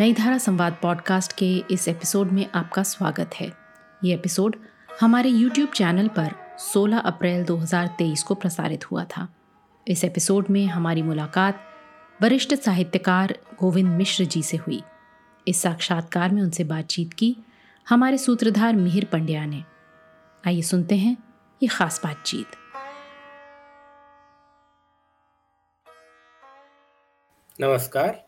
[0.00, 3.52] नई धारा संवाद पॉडकास्ट के इस एपिसोड में आपका स्वागत है।
[4.04, 4.56] ये एपिसोड
[5.00, 9.28] हमारे YouTube चैनल पर 16 अप्रैल 2023 को प्रसारित हुआ था।
[9.88, 11.60] इस एपिसोड में हमारी मुलाकात
[12.22, 14.82] वरिष्ठ साहित्यकार गोविंद मिश्र जी से हुई।
[15.48, 17.36] इस साक्षात्कार में उनसे बातचीत की
[17.88, 19.64] हमारे सूत्रधार मिहिर पंड्या ने।
[20.46, 21.16] आइए सुनते हैं
[21.62, 22.46] ये खास बातचीत।
[27.60, 28.27] नमस्कार।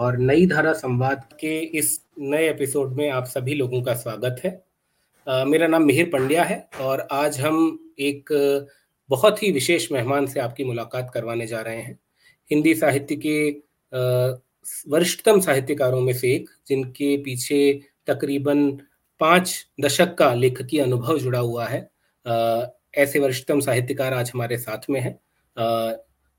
[0.00, 4.64] और नई धारा संवाद के इस नए एपिसोड में आप सभी लोगों का स्वागत है।
[5.28, 8.24] आ, मेरा नाम मिहिर पंड्या है और आज हम एक
[9.08, 11.98] बहुत ही विशेष मेहमान से आपकी मुलाकात करवाने जा रहे हैं।
[12.50, 13.50] हिंदी साहित्य के
[14.90, 18.80] वरिष्ठतम साहित्यकारों में से एक जिनके पीछे तकरीबन
[19.20, 21.90] पाँच दशक का लेखकीय अनुभव जुड़ा हुआ है।
[22.26, 25.18] आ, ऐसे वरिष्ठतम साहित्यकार आज हमारे साथ में हैं।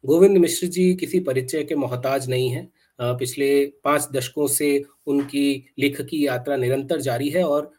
[0.05, 2.71] गोविंद मिश्र जी किसी परिचय के मोहताज नहीं हैं।
[3.02, 7.71] पिछले पाँच दशकों से उनकी लेखकी यात्रा निरंतर जारी है और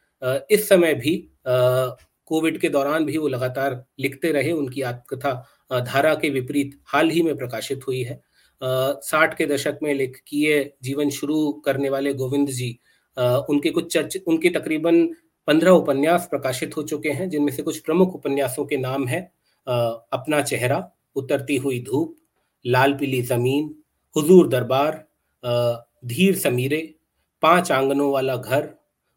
[0.51, 6.31] इस समय भी कोविड के दौरान भी वो लगातार लिखते रहे, उनकी आत्मकथा धारा के
[6.31, 8.20] विपरीत हाल ही में प्रकाशित हुई है।
[8.62, 12.70] साठ के दशक में लेखकीय जीवन शुरू करने वाले गोविंद जी
[13.17, 15.05] उनके कुछ चर्च, उनके तकरीबन
[15.48, 19.20] पंद्रह उपन्यास प्रकाशित हो चुके हैं, जिनमें से कुछ प्रमुख उपन्यासों के नाम है
[19.67, 22.17] अपना चेहरा, उतरती हुई धूप,
[22.64, 23.75] लाल पीली ज़मीन,
[24.17, 25.05] हुजूर दरबार
[25.45, 26.95] धीर समीरे,
[27.43, 28.69] पाँच आंगनों वाला घर,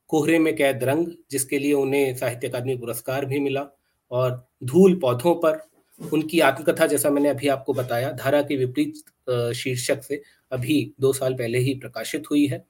[0.09, 3.67] कोहरे में कैद रंग, जिसके लिए उन्हें साहित्य अकादमी पुरस्कार भी मिला,
[4.11, 5.59] और धूल पौधों पर
[5.99, 11.33] उनकी आत्मकथा जैसा मैंने अभी आपको बताया, धारा के विपरीत शीर्षक से अभी दो साल
[11.33, 12.63] पहले ही प्रकाशित हुई है,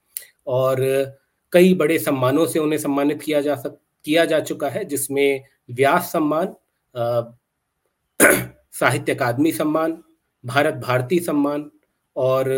[0.47, 0.77] और
[1.53, 6.11] कई बड़े सम्मानों से उन्हें सम्मानित किया जा सक, किया जा चुका है, जिसमें व्यास
[6.11, 6.55] सम्मान
[8.71, 9.97] साहित्य अकादमी सम्मान,
[10.43, 11.69] भारत भारती सम्मान,
[12.15, 12.49] और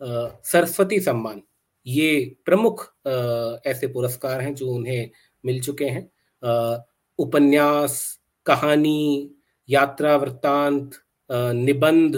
[0.00, 1.42] सरस्वती सम्मान,
[1.86, 2.84] ये प्रमुख
[3.66, 5.10] ऐसे पुरस्कार हैं जो उन्हें
[5.44, 6.08] मिल चुके हैं।
[7.18, 9.30] उपन्यास, कहानी,
[9.68, 10.90] यात्रा वृत्तांत
[11.30, 12.16] निबंध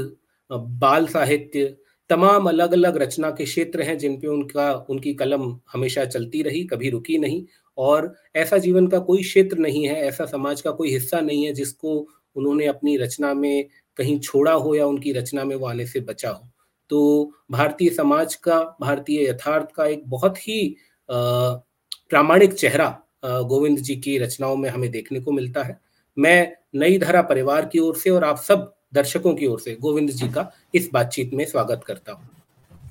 [0.50, 1.76] बाल साहित्य,
[2.10, 6.64] तमाम अलग अलग रचना के क्षेत्र हैं जिन पे उनका, उनकी कलम हमेशा चलती रही,
[6.64, 7.44] कभी रुकी नहीं
[7.78, 11.52] और ऐसा जीवन का कोई क्षेत्र नहीं है, ऐसा समाज का कोई हिस्सा नहीं है
[11.52, 11.98] जिसको
[12.36, 16.30] उन्होंने अपनी रचना में कहीं छोड़ा हो या उनकी रचना में वो आने से बचा
[16.30, 16.51] हो।
[16.92, 20.76] तो भारतीय समाज का भारतीय यथार्थ का एक बहुत ही
[21.08, 22.88] प्रामाणिक चेहरा
[23.24, 25.78] गोविंद जी की रचनाओं में हमें देखने को मिलता है।
[26.16, 30.10] मैं नई धारा परिवार की ओर से और आप सब दर्शकों की ओर से गोविंद
[30.10, 32.28] जी का इस बातचीत में स्वागत करता हूँ।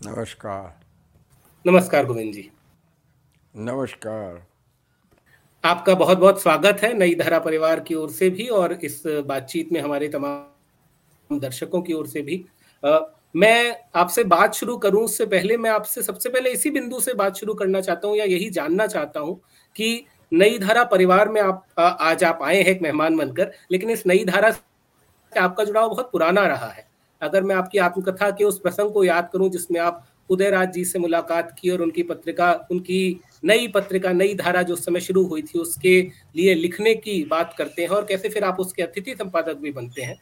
[0.06, 0.79] नमस्कार।
[1.66, 2.50] नमस्कार गोविंद जी।
[3.53, 4.45] नमस्कार।
[5.63, 9.72] आपका बहुत बहुत स्वागत है नई धारा परिवार की ओर से भी और इस बातचीत
[9.72, 12.45] में हमारे तमाम दर्शकों की ओर से भी।
[13.36, 17.38] मैं आपसे बात शुरू करूँ, उससे पहले मैं आपसे, सबसे पहले इसी बिंदु से बात
[17.38, 19.40] शुरू करना चाहता हूँ या यही जानना चाहता हूँ
[19.75, 24.06] कि नई धारा परिवार में आप आज आप आए हैं एक मेहमान बनकर, लेकिन इस
[24.08, 26.86] नई धारा से आपका जुड़ाव बहुत पुराना रहा है।
[27.22, 31.00] अगर मैं आपकी आत्मकथा के उस प्रसंग को याद करूँ, जिसमें आप उदयराज जी से
[31.00, 35.41] मुलाकात की और उनकी पत्रिका, उनकी नई पत्रिका, नई धारा जो उस समय शुरू हुई
[35.41, 36.02] थी, उसके
[36.36, 40.02] लिए लिखने की बात करते हैं और कैसे फिर आप उसके अतिथि संपादक भी बनते
[40.02, 40.20] हैं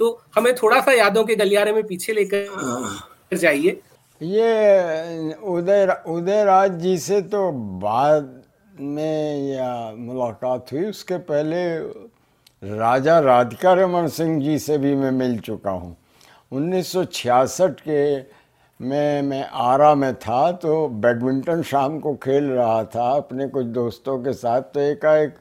[0.00, 3.80] तो हमें थोड़ा सा यादों के गलियारे में पीछे लेकर जाइए।
[4.20, 7.50] ये उदय उदय राज जी से तो
[7.80, 8.42] बाद
[8.80, 11.78] में या मुलाकात हुई। उसके पहले
[12.62, 15.96] राजा राधिका रमन सिंह जी से भी मैं मिल चुका हूँ।
[16.52, 18.18] 1966 के
[18.80, 24.18] में मैं आरा में था तो बैडमिंटन शाम को खेल रहा था अपने कुछ दोस्तों
[24.18, 25.34] के साथ। तो एकाएक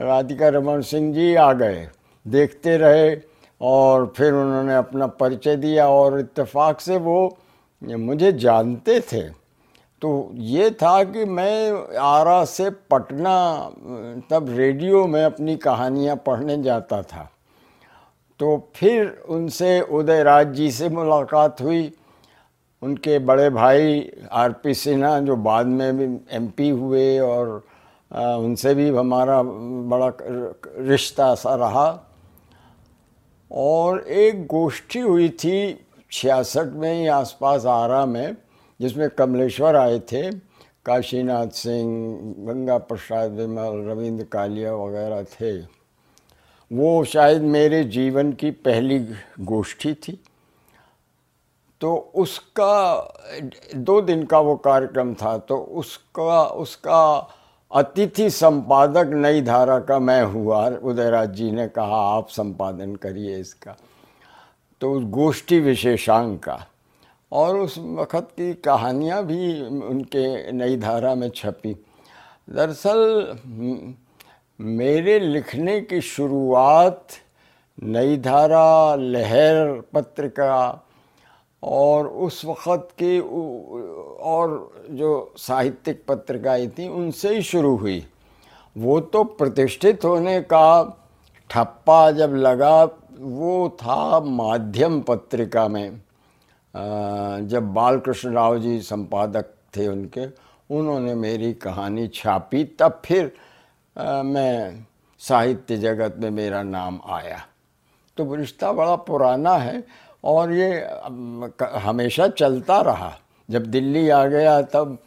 [0.00, 1.88] राधिका रमन सिंह जी आ गए।
[2.26, 3.16] देखते रहे
[3.60, 7.36] और फिर उन्होंने अपना परिचय दिया और इत्तेफाक से वो
[7.82, 9.22] मुझे जानते थे।
[10.02, 13.36] तो ये था कि मैं आरा से पटना,
[14.30, 17.28] तब रेडियो में अपनी कहानियाँ पढ़ने जाता था।
[18.40, 21.92] तो फिर उनसे उदय राज जी से मुलाकात हुई।
[22.82, 27.48] उनके बड़े भाई आर पी सिन्हा जो बाद में भी एमपी हुए और
[28.10, 30.12] उनसे भी हमारा बड़ा
[30.88, 31.88] रिश्ता सा रहा।
[33.52, 38.36] और एक गोष्ठी हुई थी छियासठ में ही आसपास आरा में,
[38.80, 40.30] जिसमें कमलेश्वर आए थे।
[40.86, 45.58] काशीनाथ सिंह, गंगा प्रसाद विमल, रविंद्र कालिया वगैरह थे।
[46.70, 48.98] वो शायद मेरे जीवन की पहली
[49.40, 50.24] गोष्ठी थी।
[51.80, 53.14] तो उसका,
[53.76, 57.28] दो दिन का वो कार्यक्रम था तो उसका उसका
[57.72, 63.76] अतिथि संपादक नई धारा का मैं हुआ, उदयराज जी ने कहा, आप संपादन करिए इसका।
[64.80, 66.66] तो उस गोष्ठी विशेषांक का,
[67.32, 71.74] और उस वक़्त की कहानियाँ भी उनके नई धारा में छपी।
[72.50, 73.34] दरअसल,
[74.60, 77.06] मेरे लिखने की शुरुआत
[77.82, 80.86] नई धारा लहर पत्रिका
[81.62, 88.04] और उस वक़्त की और जो साहित्यिक पत्रिकाएँ थी, उनसे ही शुरू हुई।
[88.76, 90.96] वो तो प्रतिष्ठित होने का
[91.50, 96.00] ठप्पा जब लगा, वो था माध्यम पत्रिका में।
[97.48, 100.26] जब बालकृष्ण राव जी संपादक थे उनके,
[100.70, 103.32] उन्होंने मेरी कहानी छापी, तब फिर
[103.96, 104.86] मैं
[105.20, 107.38] साहित्य जगत में मेरा नाम आया।
[108.16, 109.82] तो रिश्ता बड़ा पुराना है
[110.24, 110.70] और ये
[111.80, 113.12] हमेशा चलता रहा।
[113.48, 114.98] जब दिल्ली आ गया तब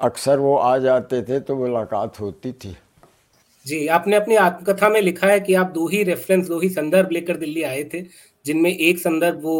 [0.00, 2.76] अक्सर वो आ जाते थे तो मुलाकात होती थी।
[3.66, 7.10] जी आपने अपनी आत्मकथा में लिखा है कि आप दो ही रेफरेंस दो ही संदर्भ
[7.12, 8.00] लेकर दिल्ली आए थे
[8.44, 9.58] जिनमें एक संदर्भ वो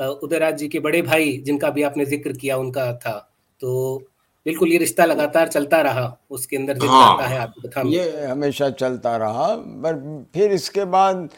[0.00, 3.18] उदयराज जी के बड़े भाई जिनका भी आपने ज़िक्र किया उनका था।
[3.60, 4.02] तो
[4.46, 8.70] बिल्कुल ये रिश्ता लगातार चलता रहा उसके अंदर ज़िक्र हाँ, है आत्मकथा में। ये हमेशा
[8.72, 11.28] चलता रहा पर फिर इसके बाद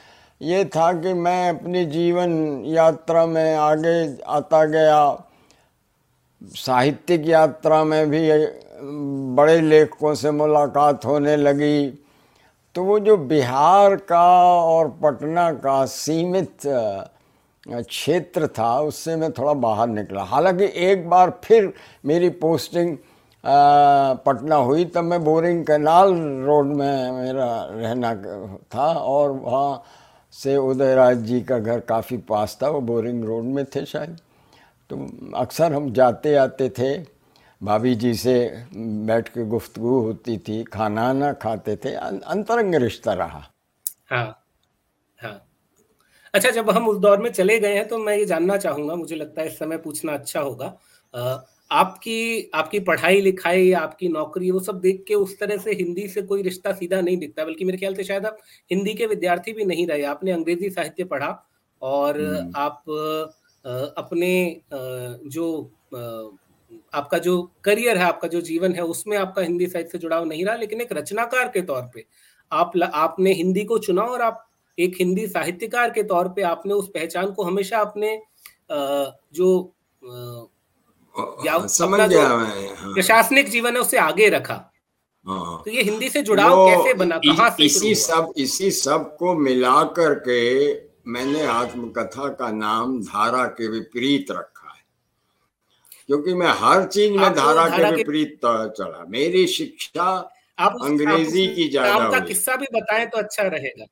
[0.45, 5.01] ये था कि मैं अपनी जीवन यात्रा में आगे आता गया।
[6.43, 8.29] साहित्यिक यात्रा में भी
[9.37, 11.87] बड़े लेखकों से मुलाकात होने लगी।
[12.75, 14.27] तो वो जो बिहार का
[14.61, 16.57] और पटना का सीमित
[17.67, 21.73] क्षेत्र था, उससे मैं थोड़ा बाहर निकला। हालाँकि एक बार फिर
[22.05, 22.97] मेरी पोस्टिंग
[24.27, 26.13] पटना हुई, तब मैं बोरिंग कैनाल
[26.45, 28.15] रोड में मेरा रहना
[28.75, 29.83] था और वहाँ
[30.35, 34.17] से उदयराज जी का घर काफ़ी पास था, वो बोरिंग रोड में थे शायद।
[34.91, 34.97] तो
[35.37, 36.97] अक्सर हम जाते आते थे,
[37.61, 43.43] भाभी जी से बैठ के गुफ्तगु होती थी, खाना ना खाते थे अंतरंग रिश्ता रहा।
[44.11, 44.27] हाँ
[45.19, 45.41] हाँ।
[46.35, 49.17] अच्छा जब हम उस दौर में चले गए हैं तो मैं ये जानना चाहूँगा, मुझे
[49.17, 50.67] लगता है इस समय पूछना अच्छा होगा।
[51.71, 56.23] आपकी आपकी पढ़ाई लिखाई आपकी नौकरी वो सब देख के उस तरह से हिंदी से
[56.23, 58.39] कोई रिश्ता सीधा नहीं दिखता बल्कि मेरे ख्याल से शायद आप
[58.71, 61.31] हिंदी के विद्यार्थी भी नहीं रहे आपने अंग्रेज़ी साहित्य पढ़ा
[61.83, 62.83] और हम्म। आप
[63.99, 64.61] अपने
[65.29, 65.47] जो
[66.95, 70.45] आपका जो करियर है आपका जो जीवन है उसमें आपका हिंदी साहित्य से जुड़ाव नहीं
[70.45, 72.05] रहा लेकिन एक रचनाकार के तौर पे
[72.53, 74.47] आप आपने हिंदी को चुना और आप
[74.79, 78.19] एक हिंदी साहित्यकार के तौर पे आपने उस पहचान को हमेशा अपने
[78.73, 79.51] जो
[81.47, 84.55] या समझ गया मैं हाँ। प्रशासनिक जीवन है उसे आगे रखा।
[85.25, 87.19] हाँ। तो ये हिंदी से जुड़ाव कैसे बना?
[87.19, 90.43] कहाँ से इसी सब इसी सबको मिला करके
[91.07, 94.83] मैंने आत्मकथा का नाम धारा के विपरीत रखा है।
[96.09, 100.05] क्योंकि मैं हर चीज़ में धारा, धारा के विपरीत चला मेरी शिक्षा
[100.59, 103.87] आप अंग्रेज़ी की ज़्यादा का किस्सा भी बताएँ तो अच्छा रहेगा।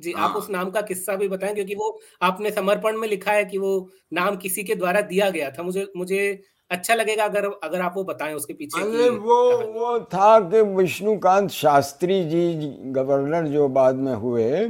[0.00, 3.32] जी हाँ। आप उस नाम का किस्सा भी बताएँ क्योंकि वो आपने समर्पण में लिखा
[3.32, 7.44] है कि वो नाम किसी के द्वारा दिया गया था। मुझे मुझे अच्छा लगेगा अगर
[7.64, 9.36] अगर आप वो बताएँ उसके पीछे अरे वो
[9.72, 12.54] वो था कि विष्णुकांत शास्त्री जी
[12.92, 14.64] गवर्नर जो बाद में हुए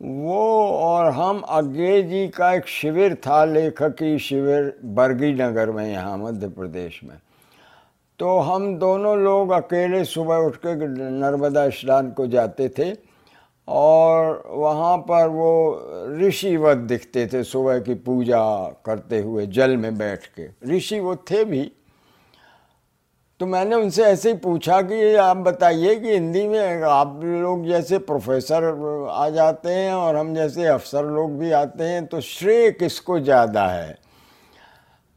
[0.00, 6.16] वो और हम अज्ञे जी का एक शिविर था लेखकी शिविर बरगी नगर में यहाँ
[6.18, 7.16] मध्य प्रदेश में।
[8.18, 10.74] तो हम दोनों लोग अकेले सुबह उठ के
[11.10, 12.90] नर्मदा स्नान को जाते थे।
[13.68, 18.42] और वहाँ पर वो ऋषिवत दिखते थे सुबह की पूजा
[18.86, 21.70] करते हुए जल में बैठ के। ऋषि वो थे भी।
[23.40, 27.98] तो मैंने उनसे ऐसे ही पूछा कि आप बताइए कि हिंदी में आप लोग जैसे
[28.00, 28.64] प्रोफेसर
[29.10, 33.66] आ जाते हैं और हम जैसे अफसर लोग भी आते हैं तो श्रेय किसको ज़्यादा
[33.66, 33.96] है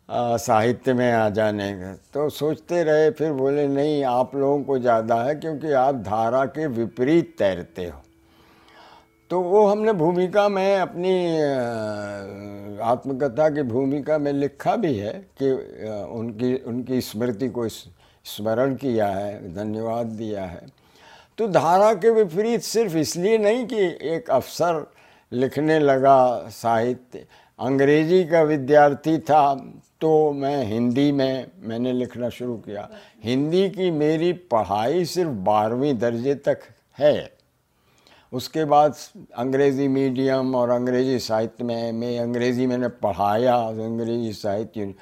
[0.09, 1.93] साहित्य में आ जाने का?
[2.13, 6.67] तो सोचते रहे, फिर बोले, नहीं, आप लोगों को ज़्यादा है क्योंकि आप धारा के
[6.69, 8.01] विपरीत तैरते हो।
[9.31, 11.11] तो वो हमने भूमिका में अपनी
[12.83, 15.51] आत्मकथा की भूमिका में लिखा भी है कि
[16.11, 20.61] उनकी उनकी स्मृति को स्मरण किया है, धन्यवाद दिया है।
[21.37, 23.81] तो धारा के विपरीत सिर्फ़ इसलिए नहीं कि
[24.15, 24.85] एक अफसर
[25.31, 27.25] लिखने लगा साहित्य।
[27.59, 29.55] अंग्रेज़ी का विद्यार्थी था
[30.01, 32.89] तो मैं हिंदी में मैंने लिखना शुरू किया।
[33.23, 37.40] हिंदी की मेरी पढ़ाई सिर्फ़ बारहवीं दर्जे तक है।
[38.31, 38.95] उसके बाद
[39.37, 44.93] अंग्रेज़ी मीडियम और अंग्रेज़ी साहित्य में, मैं अंग्रेज़ी मैंने पढ़ाया, अंग्रेज़ी साहित्य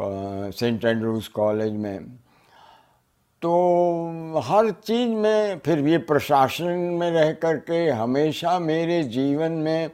[0.00, 1.98] सेंट एंड्रूज कॉलेज में।
[3.42, 6.64] तो हर चीज़ में फिर ये प्रशासन
[7.00, 9.90] में रह कर के हमेशा मेरे जीवन में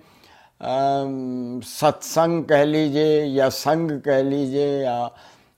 [0.61, 5.11] सत्संग कह लीजिए या संग कह लीजिए या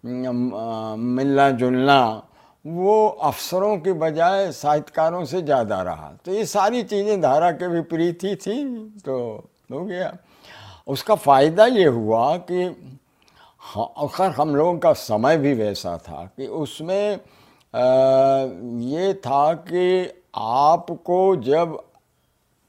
[0.04, 2.27] मिलना जुलना
[2.64, 8.24] वो अफसरों के बजाय साहित्यकारों से ज़्यादा रहा। तो ये सारी चीज़ें धारा के विपरीत
[8.24, 8.64] ही थी
[9.04, 9.18] तो
[9.72, 10.16] हो गया।
[10.86, 12.64] उसका फ़ायदा ये हुआ कि
[13.60, 17.80] हाँ खैर हम लोगों का समय भी वैसा था कि उसमें आ,
[18.84, 21.78] ये था कि आपको जब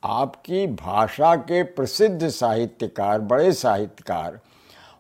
[0.03, 4.39] आपकी भाषा के प्रसिद्ध साहित्यकार बड़े साहित्यकार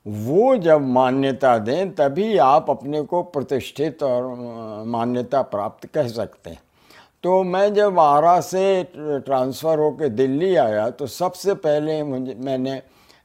[0.09, 4.33] वो जब मान्यता दें, तभी आप अपने को प्रतिष्ठित और
[4.87, 6.61] मान्यता प्राप्त कह सकते हैं।
[7.23, 12.81] तो मैं जब आरा से ट्रांसफ़र होकर दिल्ली आया तो सबसे पहले मुझे, मैंने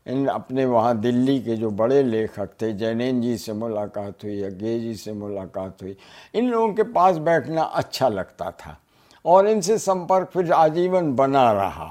[0.06, 4.78] इन अपने वहाँ दिल्ली के जो बड़े लेखक थे, जैनेन जी से मुलाकात हुई, अज्ञे
[4.80, 5.96] जी से मुलाकात हुई,
[6.34, 8.76] इन लोगों के पास बैठना अच्छा लगता था।
[9.24, 11.90] और इनसे संपर्क फिर आजीवन बना रहा,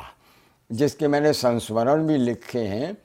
[0.69, 2.95] जिसके मैंने संस्मरण भी लिखे हैं।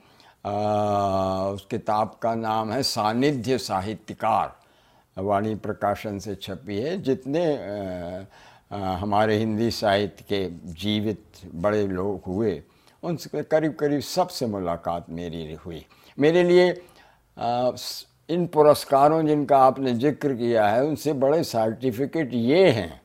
[0.45, 4.57] आ, उस किताब का नाम है सानिध्य साहित्यकार।
[5.17, 8.25] वाणी प्रकाशन से छपी है जितने आ,
[8.73, 11.23] आ, हमारे हिंदी साहित्य के जीवित
[11.55, 12.63] बड़े लोग हुए
[13.03, 15.85] उनसे करीब करीब सबसे मुलाकात मेरी हुई।
[16.19, 16.71] मेरे लिए
[17.37, 17.71] आ,
[18.29, 23.01] इन पुरस्कारों जिनका आपने ज़िक्र किया है उनसे बड़े सर्टिफिकेट ये हैं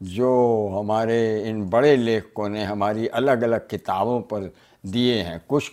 [0.00, 0.30] जो
[0.78, 1.18] हमारे
[1.48, 4.50] इन बड़े लेखकों ने हमारी अलग अलग किताबों पर
[4.84, 5.70] दिए हैं। कुछ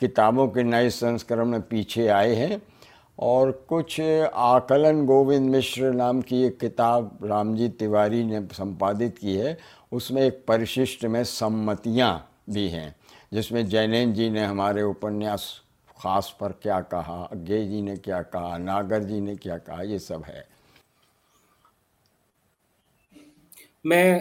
[0.00, 2.60] किताबों के नए संस्करण में पीछे आए हैं
[3.18, 9.56] और कुछ आकलन गोविंद मिश्र नाम की एक किताब रामजी तिवारी ने संपादित की है।
[9.92, 12.12] उसमें एक परिशिष्ट में सम्मतियाँ
[12.50, 12.94] भी हैं,
[13.32, 15.50] जिसमें जैनैन जी ने हमारे उपन्यास
[15.98, 19.98] खास पर क्या कहा, अज्ञे जी ने क्या कहा, नागर जी ने क्या कहा, ये
[19.98, 20.44] सब है।
[23.86, 24.20] मैं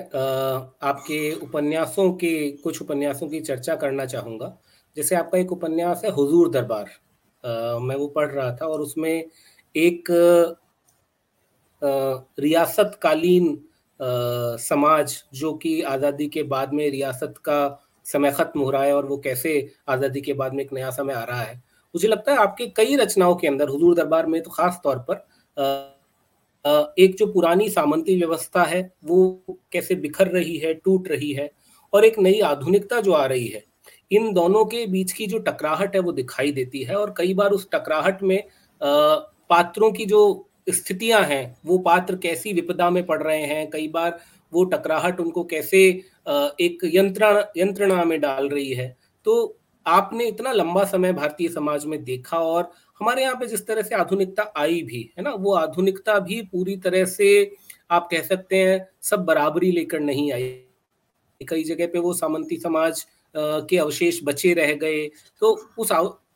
[0.83, 4.57] आपके उपन्यासों के, कुछ उपन्यासों की चर्चा करना चाहूँगा।
[4.99, 6.89] जैसे आपका एक उपन्यास है, हुजूर दरबार।
[7.79, 9.25] मैं वो पढ़ रहा था और उसमें
[9.75, 10.09] एक
[11.81, 13.57] रियासत कालीन
[14.59, 17.59] समाज जो कि आज़ादी के बाद में रियासत का
[18.05, 19.51] समय खत्म हो रहा है और वो कैसे
[19.89, 21.55] आज़ादी के बाद में एक नया समय आ रहा है।
[21.95, 25.25] मुझे लगता है आपके कई रचनाओं के अंदर, हुजूर दरबार में तो खास तौर पर
[26.97, 31.49] एक जो पुरानी सामंती व्यवस्था है, वो कैसे बिखर रही है, टूट रही है
[31.93, 33.63] और एक नई आधुनिकता जो आ रही है
[34.11, 37.51] इन दोनों के बीच की जो टकराहट है वो दिखाई देती है और कई बार
[37.51, 38.43] उस टकराहट में
[38.81, 40.21] पात्रों की जो
[40.69, 44.19] स्थितियाँ हैं, वो पात्र कैसी विपदा में पड़ रहे हैं, कई बार
[44.53, 45.79] वो टकराहट उनको कैसे
[46.27, 52.03] एक यंत्रणा यंत्रणा में डाल रही है। तो आपने इतना लंबा समय भारतीय समाज में
[52.03, 56.17] देखा और हमारे यहाँ पे जिस तरह से आधुनिकता आई भी, है ना, वो आधुनिकता
[56.19, 57.51] भी पूरी तरह से
[57.91, 60.49] आप कह सकते हैं सब बराबरी लेकर नहीं आई।
[61.41, 63.05] कई जगह पे वो सामंती समाज
[63.35, 65.07] के अवशेष बचे रह गए।
[65.41, 65.91] तो उस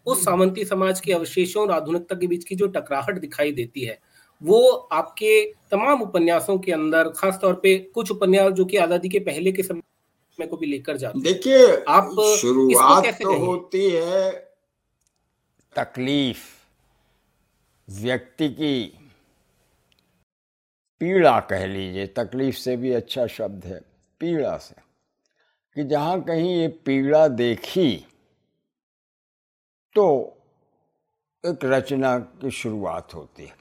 [0.07, 3.97] उस सामंती समाज के अवशेषों और आधुनिकता के बीच की जो टकराहट दिखाई देती है
[4.41, 4.61] वो
[4.93, 9.63] आपके तमाम उपन्यासों के अंदर खासतौर पे कुछ उपन्यास जो कि आज़ादी के पहले के
[9.63, 12.09] समय को भी लेकर जाते देखिए आप
[12.39, 14.31] शुरुआत तो होती है
[15.73, 16.43] तकलीफ़
[17.87, 18.75] व्यक्ति की
[21.01, 23.79] पीड़ा कह लीजिए। तकलीफ़ से भी अच्छा शब्द है
[24.21, 24.75] पीड़ा से।
[25.75, 27.95] कि जहाँ कहीं ये पीड़ा देखी
[29.95, 30.05] तो
[31.43, 33.55] एक रचना की शुरुआत होती है।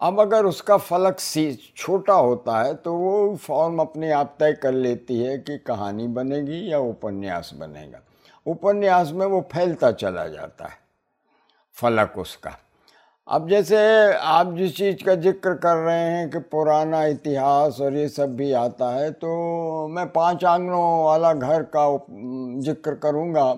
[0.00, 4.72] अब अगर उसका फलक सी, छोटा होता है तो वो फॉर्म अपने आप तय कर
[4.72, 8.00] लेती है कि कहानी बनेगी या उपन्यास बनेगा।
[8.46, 10.78] उपन्यास में वो फैलता चला जाता है,
[11.76, 12.56] फलक उसका।
[13.28, 13.76] अब जैसे
[14.14, 18.50] आप जिस चीज़ का ज़िक्र कर रहे हैं कि पुराना इतिहास और ये सब भी
[18.54, 21.86] आता है तो मैं पाँच आंगनों वाला घर का
[22.64, 23.50] ज़िक्र करूँगा।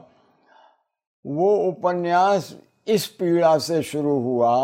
[1.24, 2.54] वो उपन्यास
[2.86, 4.56] इस पीड़ा से शुरू हुआ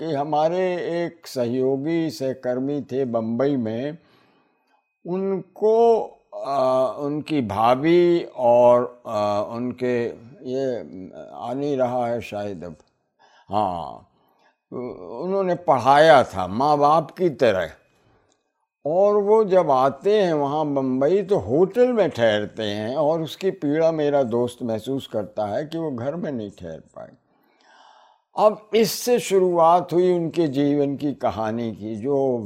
[0.00, 0.64] कि हमारे
[1.04, 3.98] एक सहयोगी सहकर्मी थे बम्बई में।
[5.04, 6.02] उनको
[6.36, 9.96] आ, उनकी भाभी और आ, उनके
[10.50, 10.76] ये
[11.32, 12.76] आ नहीं रहा है शायद अब।
[13.48, 14.07] हाँ
[14.72, 17.70] उन्होंने पढ़ाया था माँ बाप की तरह।
[18.84, 23.90] और वो जब आते हैं, वहाँ बम्बई तो होटल में ठहरते हैं और उसकी पीड़ा
[23.92, 27.10] मेरा दोस्त महसूस करता है कि वो घर में नहीं ठहर पाए।
[28.36, 32.38] अब इससे शुरुआत हुई उनके जीवन की कहानी की, जो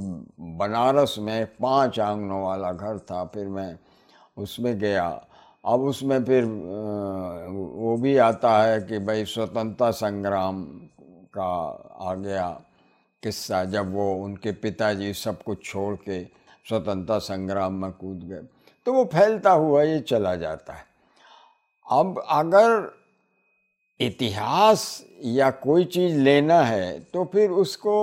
[0.59, 3.77] बनारस में पाँच आंगनों वाला घर था, फिर मैं
[4.37, 5.09] उसमें गया।
[5.65, 10.65] अब उसमें फिर वो भी आता है कि भाई स्वतंत्रता संग्राम
[11.35, 11.51] का
[12.01, 12.49] आ गया
[13.23, 16.23] किस्सा जब वो उनके पिताजी सब कुछ छोड़ के
[16.69, 18.43] स्वतंत्रता संग्राम में कूद गए।
[18.87, 20.85] तो वो फैलता हुआ ये चला जाता है।
[21.87, 22.91] अब अगर
[24.01, 27.95] इतिहास या कोई चीज़ लेना है तो फिर उसको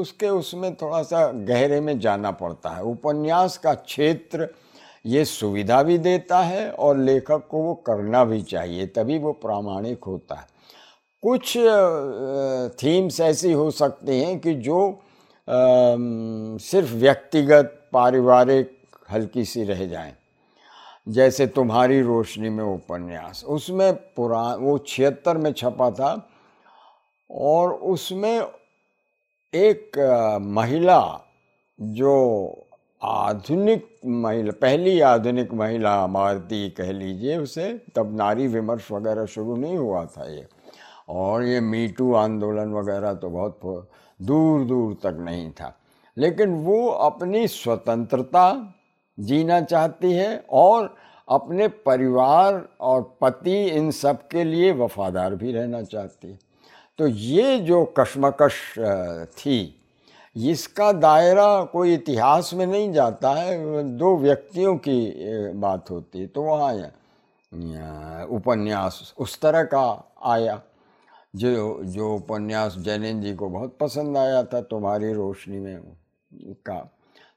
[0.00, 4.48] उसके उसमें थोड़ा सा गहरे में जाना पड़ता है। उपन्यास का क्षेत्र
[5.06, 10.04] ये सुविधा भी देता है और लेखक को वो करना भी चाहिए, तभी वो प्रामाणिक
[10.04, 10.46] होता है।
[11.22, 11.56] कुछ
[12.82, 14.78] थीम्स ऐसी हो सकती हैं कि जो
[16.60, 18.78] सिर्फ़ व्यक्तिगत, पारिवारिक,
[19.12, 20.14] हल्की सी रह जाएँ।
[21.08, 26.28] जैसे तुम्हारी रोशनी में उपन्यास। उसमें पुरा, वो छिहत्तर में छपा था
[27.30, 28.40] और उसमें
[29.52, 29.98] एक
[30.42, 31.00] महिला
[31.80, 32.12] जो
[33.02, 39.76] आधुनिक महिला, पहली आधुनिक महिला भारतीय कह लीजिए उसे, तब नारी विमर्श वगैरह शुरू नहीं
[39.76, 40.46] हुआ था ये।
[41.08, 43.88] और ये मीटू आंदोलन वगैरह तो बहुत
[44.20, 45.74] दूर दूर तक नहीं था।
[46.16, 48.74] लेकिन वो अपनी स्वतंत्रता
[49.18, 50.94] जीना चाहती है और
[51.28, 56.38] अपने परिवार और पति इन सब के लिए वफादार भी रहना चाहती है।
[56.98, 58.54] तो ये जो कश्मकश
[59.34, 59.74] थी,
[60.36, 66.42] इसका दायरा कोई इतिहास में नहीं जाता है, दो व्यक्तियों की बात होती है। तो
[66.42, 70.60] वहाँ उपन्यास उस तरह का आया।
[71.34, 75.80] जो जो उपन्यास जैनिन जी को बहुत पसंद आया था तुम्हारी रोशनी में
[76.66, 76.78] का।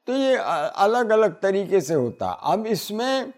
[0.08, 3.34] तो ये अलग अलग तरीके से होता। अब इसमें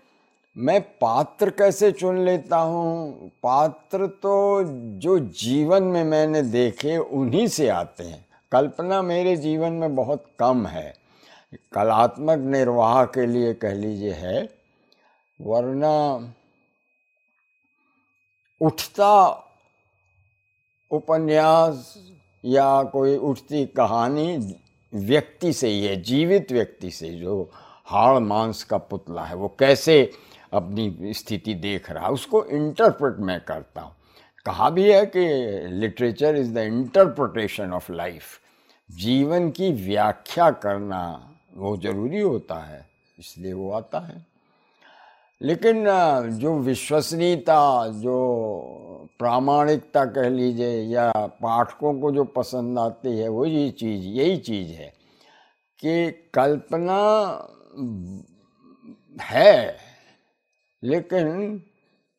[0.55, 3.29] मैं पात्र कैसे चुन लेता हूँ?
[3.43, 4.63] पात्र तो
[4.99, 10.65] जो जीवन में मैंने देखे, उन्हीं से आते हैं। कल्पना मेरे जीवन में बहुत कम
[10.67, 10.93] है।
[11.73, 14.49] कलात्मक निर्वाह के लिए कह लीजिए है,
[15.39, 15.93] वरना
[18.61, 19.09] उठता
[20.93, 21.93] उपन्यास
[22.43, 24.37] या कोई उठती कहानी
[24.93, 27.49] व्यक्ति से ही है जीवित व्यक्ति से जो
[27.87, 30.11] हाड़ मांस का पुतला है, वो कैसे
[30.53, 33.95] अपनी स्थिति देख रहा है, उसको इंटरप्रेट मैं करता हूँ।
[34.45, 35.25] कहा भी है कि
[35.71, 38.39] literature is the interpretation of life
[38.89, 41.01] जीवन की व्याख्या करना
[41.55, 42.85] वो ज़रूरी होता है,
[43.17, 44.25] इसलिए वो आता है।
[45.41, 45.85] लेकिन
[46.39, 51.11] जो विश्वसनीयता, जो प्रामाणिकता कह लीजिए, या
[51.41, 54.93] पाठकों को जो पसंद आती है, वो ये चीज़, यही चीज़ है
[55.79, 57.01] कि कल्पना
[59.21, 59.77] है,
[60.83, 61.61] लेकिन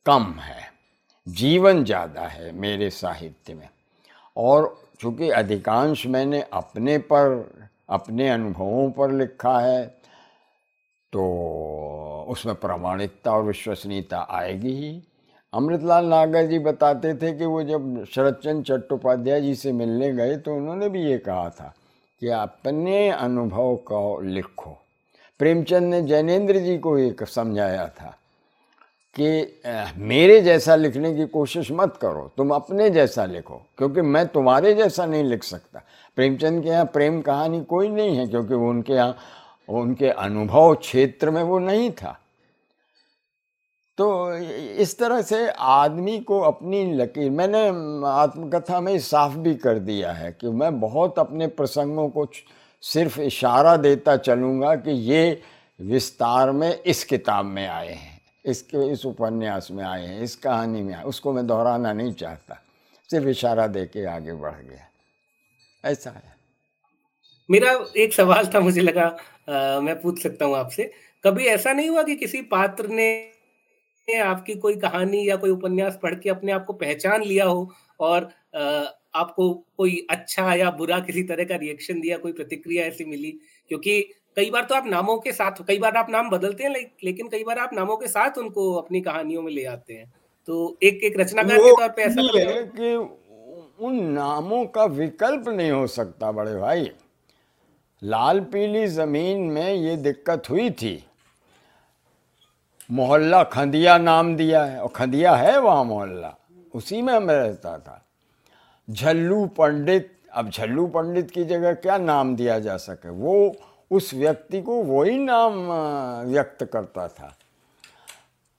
[0.07, 0.62] कम है।
[1.27, 3.68] जीवन ज़्यादा है मेरे साहित्य में।
[4.37, 7.50] और चूँकि अधिकांश मैंने अपने पर,
[7.88, 9.87] अपने अनुभवों पर लिखा है
[11.12, 11.22] तो
[12.26, 15.00] उसमें प्रामाणिकता और विश्वसनीयता आएगी ही।
[15.52, 20.54] अमृतलाल नागर जी बताते थे कि वो जब शरदचंद चट्टोपाध्याय जी से मिलने गए तो
[20.56, 21.72] उन्होंने भी ये कहा था
[22.22, 24.70] कि अपने अनुभव को लिखो।
[25.40, 28.16] प्रेमचंद ने जैनेन्द्र जी को एक समझाया था
[29.16, 29.60] कि
[29.98, 35.06] मेरे जैसा लिखने की कोशिश मत करो, तुम अपने जैसा लिखो, क्योंकि मैं तुम्हारे जैसा
[35.06, 35.82] नहीं लिख सकता।
[36.16, 39.16] प्रेमचंद के यहाँ प्रेम कहानी कोई नहीं है, क्योंकि वो उनके यहाँ
[39.68, 42.18] उनके अनुभव क्षेत्र में वो नहीं था।
[43.98, 44.37] तो
[44.83, 47.66] इस तरह से आदमी को अपनी लकीर, मैंने
[48.09, 52.27] आत्मकथा में साफ़ भी कर दिया है कि मैं बहुत अपने प्रसंगों को
[52.83, 55.42] सिर्फ़ इशारा देता चलूँगा कि ये
[55.81, 60.83] विस्तार में इस किताब में आए हैं, इसके, इस उपन्यास में आए हैं, इस कहानी
[60.83, 62.61] में आए, उसको मैं दोहराना नहीं चाहता,
[63.11, 66.37] सिर्फ़ इशारा दे के आगे बढ़ गया। ऐसा है।
[67.50, 69.16] मेरा एक सवाल था, मुझे लगा
[69.48, 70.90] आ, मैं पूछ सकता हूँ आपसे।
[71.24, 73.33] कभी ऐसा नहीं हुआ कि किसी पात्र ने
[74.09, 78.28] आपकी कोई कहानी या कोई उपन्यास पढ़ के अपने आप को पहचान लिया हो और
[78.57, 83.30] आ, आपको कोई अच्छा या बुरा किसी तरह का रिएक्शन दिया कोई प्रतिक्रिया ऐसी मिली?
[83.68, 84.00] क्योंकि
[84.37, 86.70] कई बार तो आप नामों के साथ कई बार आप नाम बदलते हैं
[87.04, 90.12] लेकिन कई बार आप नामों के साथ उनको अपनी कहानियों में ले आते हैं।
[90.48, 92.94] तो एक एक रचनाकार के तौर पे ऐसा है कि
[93.85, 96.90] उन नामों का विकल्प नहीं हो सकता बड़े भाई।
[98.04, 101.04] लाल पीली ज़मीन में ये दिक्कत हुई थी।
[102.90, 106.34] मोहल्ला खंदिया नाम दिया है, और खंदिया है वहाँ मोहल्ला,
[106.74, 108.04] उसी में मैं रहता था।
[108.90, 113.08] झल्लू पंडित, अब झल्लू पंडित की जगह क्या नाम दिया जा सके?
[113.08, 113.56] वो
[113.90, 115.52] उस व्यक्ति को वही नाम
[116.28, 117.36] व्यक्त करता था।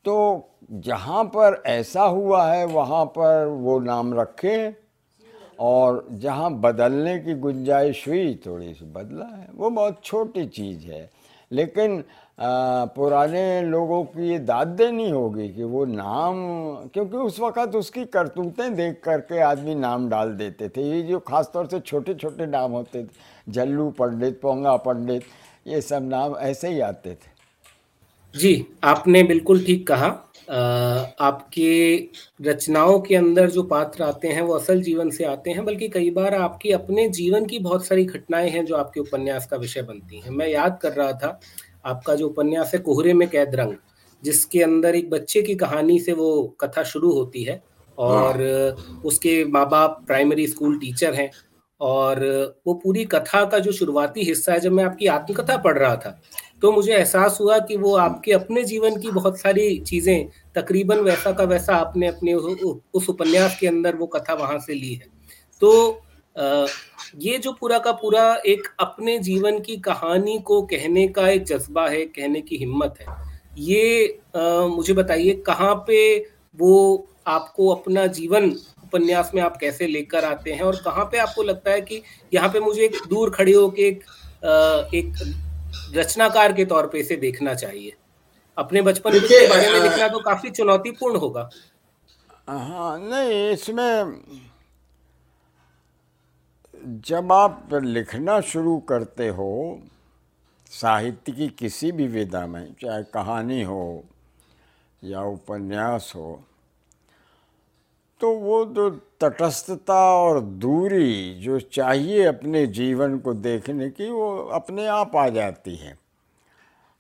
[0.06, 4.85] तो जहाँ पर ऐसा हुआ है, वहाँ पर वो नाम रखें।
[5.60, 11.10] और जहाँ बदलने की गुंजाइश हुई थोड़ी सी बदला है। वो बहुत छोटी चीज़ है।
[11.52, 12.04] लेकिन
[12.40, 16.36] आ, पुराने लोगों की ये दाद देनी होगी कि वो नाम
[16.94, 21.50] क्योंकि उस वक़्त उसकी करतूतें देख करके आदमी नाम डाल देते थे। ये जो ख़ास
[21.54, 25.24] तौर से छोटे छोटे नाम होते थे जल्लू पंडित पोंगा पंडित
[25.68, 30.10] ये सब नाम ऐसे ही आते थे। जी आपने बिल्कुल ठीक कहा।
[30.50, 31.96] आपके
[32.42, 36.10] रचनाओं के अंदर जो पात्र आते हैं वो असल जीवन से आते हैं बल्कि कई
[36.12, 40.20] बार आपकी अपने जीवन की बहुत सारी घटनाएँ हैं जो आपके उपन्यास का विषय बनती
[40.20, 41.40] हैं। मैं याद कर रहा था
[41.86, 43.74] आपका जो उपन्यास है कोहरे में कैद रंग
[44.24, 47.62] जिसके अंदर एक बच्चे की कहानी से वो कथा शुरू होती है
[47.98, 48.42] और
[49.06, 51.30] उसके माँ बाप प्राइमरी स्कूल टीचर हैं
[51.82, 52.20] और
[52.68, 56.22] वो पूरी कथा का जो शुरुआती हिस्सा है जब मैं आपकी आत्मकथा पढ़ रहा था
[56.62, 61.32] तो मुझे एहसास हुआ कि वो आपके अपने जीवन की बहुत सारी चीज़ें तकरीबन वैसा
[61.32, 65.08] का वैसा आपने अपने उस उपन्यास के अंदर वो कथा वहाँ से ली है।
[65.62, 66.02] तो
[67.22, 71.88] ये जो पूरा का पूरा एक अपने जीवन की कहानी को कहने का एक जज्बा
[71.90, 73.16] है कहने की हिम्मत है
[73.58, 76.18] ये आ, मुझे बताइए कहाँ पे
[76.58, 78.50] वो आपको अपना जीवन
[78.84, 82.02] उपन्यास में आप कैसे लेकर आते हैं और कहाँ पे आपको लगता है कि
[82.34, 84.04] यहाँ पे मुझे एक दूर खड़े होके एक
[84.94, 85.14] एक
[85.96, 87.94] रचनाकार के तौर पे इसे देखना चाहिए।
[88.58, 91.50] अपने बचपन के बारे में लिखना तो काफ़ी चुनौतीपूर्ण होगा।
[92.50, 94.22] हाँ नहीं इसमें
[97.08, 99.80] जब आप लिखना शुरू करते हो
[100.72, 104.04] साहित्य की किसी भी विधा में चाहे कहानी हो
[105.04, 106.44] या उपन्यास हो
[108.20, 114.88] तो वो जो तटस्थता और दूरी जो चाहिए अपने जीवन को देखने की, वो अपने
[114.88, 115.98] आप आ जाती है।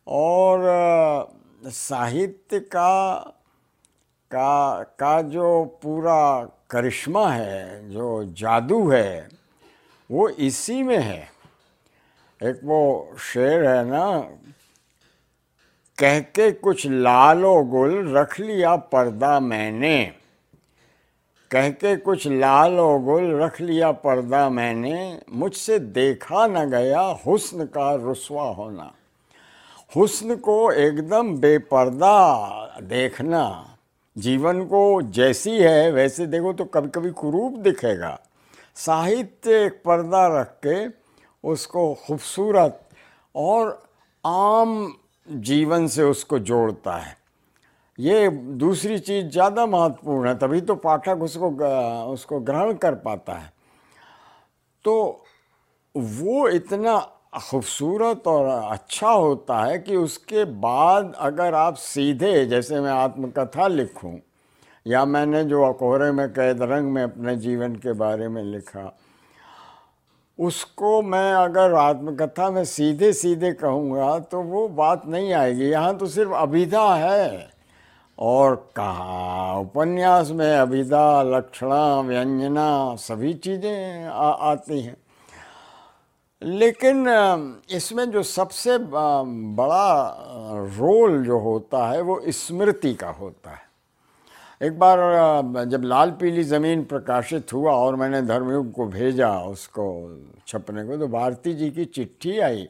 [0.07, 0.59] और
[1.65, 3.15] साहित्य का
[4.31, 9.29] का का जो पूरा करिश्मा है, जो जादू है,
[10.11, 11.29] वो इसी में है।
[12.43, 14.21] एक वो शेर है ना,
[15.97, 20.24] कह के कुछ लालो गुल रख लिया पर्दा मैंने।
[21.51, 27.93] कह के कुछ और गुल रख लिया पर्दा मैंने, मुझसे देखा न गया हुस्न का
[27.95, 28.91] रुसवा होना।
[29.95, 33.77] हुस्न को एकदम बेपर्दा देखना,
[34.15, 38.19] जीवन को जैसी है वैसे देखो तो कभी कभी कुरूप दिखेगा।
[38.75, 40.87] साहित्य एक पर्दा रख के
[41.43, 42.79] उसको खूबसूरत
[43.35, 43.83] और
[44.23, 44.95] आम
[45.27, 47.15] जीवन से उसको जोड़ता है।
[47.99, 51.49] ये दूसरी चीज़ ज़्यादा महत्वपूर्ण है, तभी तो पाठक उसको
[52.11, 53.51] उसको ग्रहण कर पाता है।
[54.85, 55.23] तो
[55.95, 56.97] वो इतना
[57.39, 64.17] खूबसूरत और अच्छा होता है कि उसके बाद अगर आप सीधे, जैसे मैं आत्मकथा लिखूं,
[64.85, 68.91] या मैंने जो अकोहरे में, कैद रंग में अपने जीवन के बारे में लिखा,
[70.39, 76.07] उसको मैं अगर आत्मकथा में सीधे सीधे कहूँगा तो वो बात नहीं आएगी। यहाँ तो
[76.07, 77.54] सिर्फ़ अभिधा है।
[78.19, 84.95] और कहा, उपन्यास में अभिधा लक्षणा, व्यंजना, सभी चीज़ें आती हैं।
[86.41, 87.05] लेकिन
[87.69, 90.17] इसमें जो सबसे बड़ा
[90.77, 93.63] रोल जो होता है, वो स्मृति का होता है।
[94.61, 99.85] एक बार जब लाल पीली ज़मीन प्रकाशित हुआ और मैंने धर्मयुग को भेजा उसको
[100.47, 102.67] छपने को तो भारती जी की चिट्ठी आई।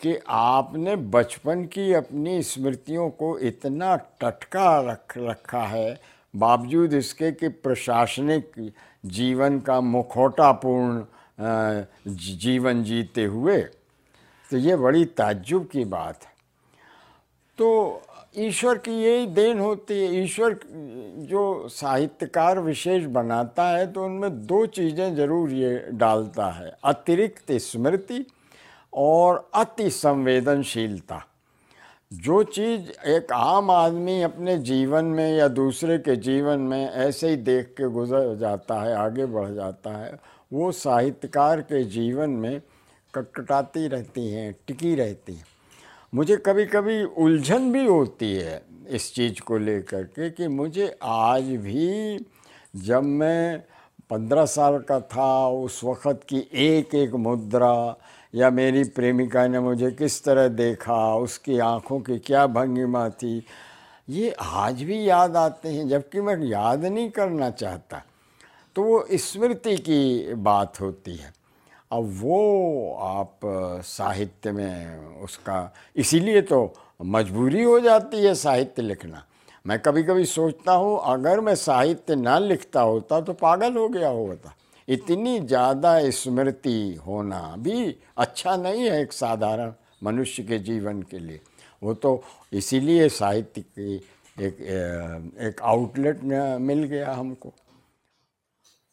[0.00, 5.98] कि आपने बचपन की अपनी स्मृतियों को इतना टटका रख, रखा है,
[6.34, 8.52] बावजूद इसके कि प्रशासनिक
[9.04, 11.04] जीवन का मुखौटापूर्ण
[12.08, 13.58] जीवन जीते हुए।
[14.50, 16.34] तो ये बड़ी ताज्जुब की बात है।
[17.58, 18.02] तो
[18.38, 20.58] ईश्वर की यही देन होती है। ईश्वर
[21.28, 28.24] जो साहित्यकार विशेष बनाता है तो उनमें दो चीज़ें ज़रूर ये डालता है। अतिरिक्त स्मृति
[28.96, 31.22] और अति संवेदनशीलता।
[32.12, 37.36] जो चीज़ एक आम आदमी अपने जीवन में या दूसरे के जीवन में ऐसे ही
[37.36, 40.18] देख के गुजर जाता है, आगे बढ़ जाता है,
[40.52, 42.62] वो साहित्यकार के जीवन में
[43.14, 45.44] कटकटाती रहती हैं, टिकी रहती हैं।
[46.14, 51.42] मुझे कभी कभी उलझन भी होती है इस चीज़ को लेकर के कि मुझे आज
[51.42, 52.18] भी
[52.76, 53.62] जब मैं
[54.10, 57.98] पंद्रह साल का था, उस वक़्त की एक एक मुद्रा
[58.36, 63.46] या मेरी प्रेमिका ने मुझे किस तरह देखा, उसकी आँखों की क्या भंगिमा थी,
[64.08, 68.02] ये आज भी याद आते हैं, जबकि मैं याद नहीं करना चाहता।
[68.76, 71.32] तो वो स्मृति की बात होती है।
[71.92, 73.40] अब वो आप
[73.84, 79.24] साहित्य में उसका, इसीलिए तो मजबूरी हो जाती है साहित्य लिखना।
[79.66, 84.08] मैं कभी कभी सोचता हूँ, अगर मैं साहित्य ना लिखता होता तो पागल हो गया
[84.08, 84.54] होता।
[84.88, 89.72] इतनी ज़्यादा स्मृति होना भी अच्छा नहीं है एक साधारण
[90.02, 91.40] मनुष्य के जीवन के लिए।
[91.82, 92.22] वो तो
[92.52, 93.94] इसीलिए साहित्य की
[94.36, 94.60] एक
[95.42, 97.52] एक आउटलेट मिल गया हमको।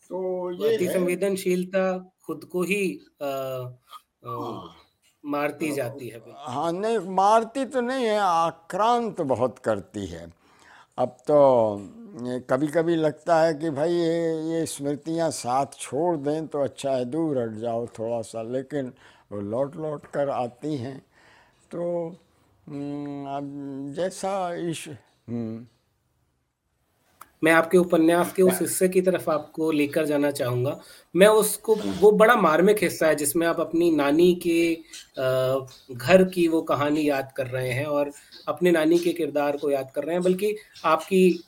[0.10, 2.84] तो ये संवेदनशीलता खुद को ही
[3.22, 3.70] आ, आ,
[4.26, 4.76] हाँ।
[5.24, 10.32] मारती जाती है हाँ नहीं मारती तो नहीं है आक्रांत बहुत करती है।
[10.98, 11.38] अब तो
[12.14, 17.06] कभी कभी लगता है कि भाई ये ये स्मृतियाँ साथ छोड़ दें तो अच्छा है,
[17.06, 18.92] दूर हट जाओ थोड़ा सा लेकिन
[19.32, 20.98] वो लौट लौट कर आती हैं।
[21.72, 23.50] तो अब
[23.96, 24.88] जैसा इश
[27.44, 30.80] मैं आपके उपन्यास के उस हिस्से की तरफ़ आपको लेकर जाना चाहूँगा।
[31.16, 34.74] मैं उसको, वो बड़ा मार्मिक हिस्सा है जिसमें आप अपनी नानी के
[35.96, 38.12] घर की वो कहानी याद कर रहे हैं और
[38.48, 41.44] अपने नानी के किरदार को याद कर रहे हैं। बल्कि आपकी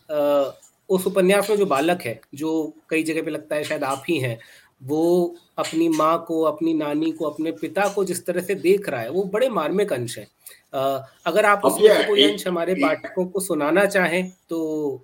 [0.89, 4.17] उस उपन्यास में जो बालक है, जो कई जगह पे लगता है शायद आप ही
[4.17, 4.39] हैं,
[4.83, 9.01] वो अपनी माँ को, अपनी नानी को, अपने पिता को जिस तरह से देख रहा
[9.01, 10.27] है, वो बड़े मार्मिक अंश है।
[10.75, 14.59] अगर आप कोई अंश हमारे पाठकों को सुनाना चाहें तो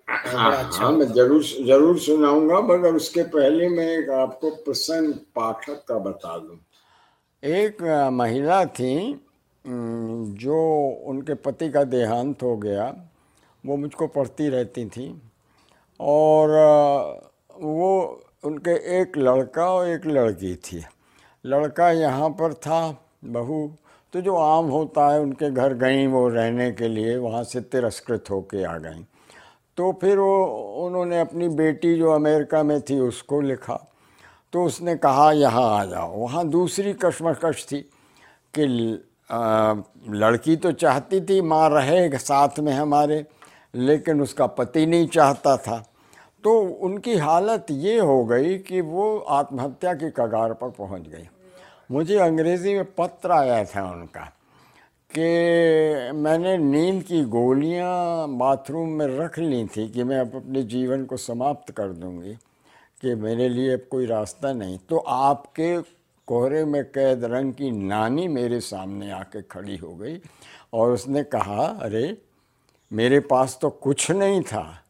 [0.10, 5.84] हाँ, अच्छा हाँ मैं ज़रूर ज़रूर सुनाऊँगा मगर उसके पहले मैं एक आपको प्रसन्न पाठक
[5.88, 6.60] का बता दूँ।
[7.44, 7.82] एक
[8.14, 8.96] महिला थी
[9.66, 10.58] जो
[11.10, 12.94] उनके पति का देहांत हो गया
[13.64, 15.10] वो मुझको पढ़ती रहती थी
[16.00, 16.50] और
[17.54, 17.92] वो
[18.46, 20.84] उनके एक लड़का और एक लड़की थी।
[21.46, 22.80] लड़का यहाँ पर था
[23.26, 23.68] बहू
[24.14, 28.24] तो जो आम होता है, उनके घर गई वो रहने के लिए, वहाँ से तिरस्कृत
[28.30, 29.06] होके आ गई।
[29.78, 30.46] तो फिर वो,
[30.88, 33.88] उन्होंने अपनी बेटी जो अमेरिका में थी, उसको लिखा।
[34.54, 37.90] तो उसने कहा, यहाँ आ जाओ। वहाँ दूसरी कश्मकश थी
[38.54, 38.66] कि
[40.10, 43.26] लड़की तो चाहती थी, माँ रहे साथ में हमारे,
[43.76, 45.84] लेकिन उसका पति नहीं चाहता था।
[46.44, 51.28] तो उनकी हालत ये हो गई कि वो आत्महत्या की कगार पर पहुँच गई।
[51.92, 54.22] मुझे अंग्रेज़ी में पत्र आया था उनका
[55.18, 61.06] कि मैंने नींद की गोलियाँ बाथरूम में रख ली थी कि मैं अब अपने जीवन
[61.06, 62.34] को समाप्त कर दूँगी,
[63.02, 65.82] कि मेरे लिए अब कोई रास्ता नहीं। तो आपके
[66.28, 70.18] कोहरे में कैद रंग की नानी मेरे सामने आके खड़ी हो गई
[70.74, 72.18] और उसने कहा, अरे,
[72.94, 74.84] मेरे पास तो कुछ नहीं था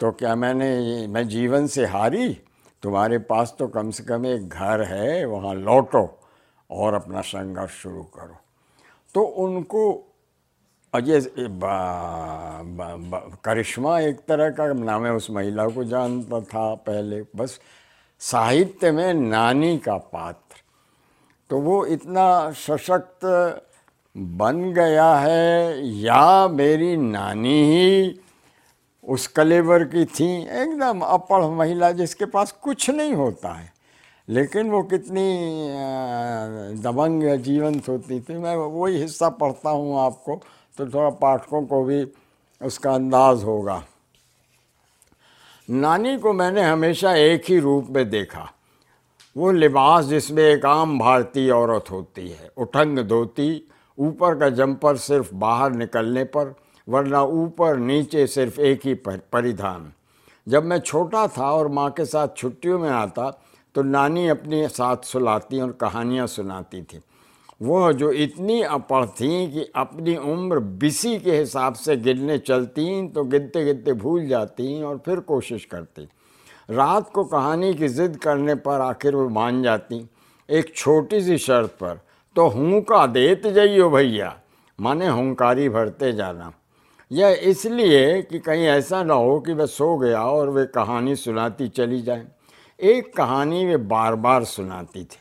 [0.00, 2.34] तो क्या मैंने मैं जीवन से हारी?
[2.82, 6.16] तुम्हारे पास तो कम से कम एक घर है, वहाँ लौटो।
[6.70, 8.36] और अपना संघर्ष शुरू करो।
[9.14, 10.06] तो उनको,
[10.94, 11.20] अजय
[13.44, 17.60] करिश्मा एक तरह का नाम है, उस महिला को जानता था पहले, बस
[18.20, 20.56] साहित्य में नानी का पात्र।
[21.50, 23.20] तो वो इतना सशक्त
[24.16, 28.20] बन गया है, या मेरी नानी ही
[29.04, 33.79] उस कलेवर की थी, एकदम अपढ़ महिला जिसके पास कुछ नहीं होता है।
[34.30, 35.28] लेकिन वो कितनी
[36.82, 40.40] दबंग जीवंत होती थी। मैं वही हिस्सा पढ़ता हूँ आपको
[40.78, 42.04] तो थोड़ा पाठकों को भी
[42.60, 43.82] उसका अंदाज होगा।
[45.68, 48.48] नानी को मैंने हमेशा एक ही रूप में देखा।
[49.36, 55.34] वो लिबास जिसमें एक आम भारतीय औरत होती है, उठंग धोती, ऊपर का जंपर सिर्फ़
[55.34, 56.54] बाहर निकलने पर,
[56.88, 59.92] वरना ऊपर नीचे सिर्फ़ एक ही परिधान।
[60.46, 63.30] जब मैं छोटा था और माँ के साथ छुट्टियों में आता
[63.74, 67.00] तो नानी अपने साथ सुलाती और कहानियाँ सुनाती थी।
[67.60, 73.24] वह जो इतनी अपढ़ थी कि अपनी उम्र बिसी के हिसाब से गिरने चलती तो
[73.24, 76.08] गिनते गिनते भूल जाती और फिर कोशिश करती।
[76.68, 80.06] रात को कहानी की ज़िद करने पर आखिर वो मान जाती,
[80.48, 82.00] एक छोटी सी शर्त पर
[82.36, 84.36] तो हूँ का देत जाइयो भैया,
[84.78, 86.52] माने हुंकारी भरते जाना।
[87.10, 91.68] यह इसलिए कि कहीं ऐसा ना हो कि वह सो गया और वे कहानी सुनाती
[91.68, 92.26] चली जाए।
[92.82, 95.18] एक कहानी वे बार बार सुनाती थी।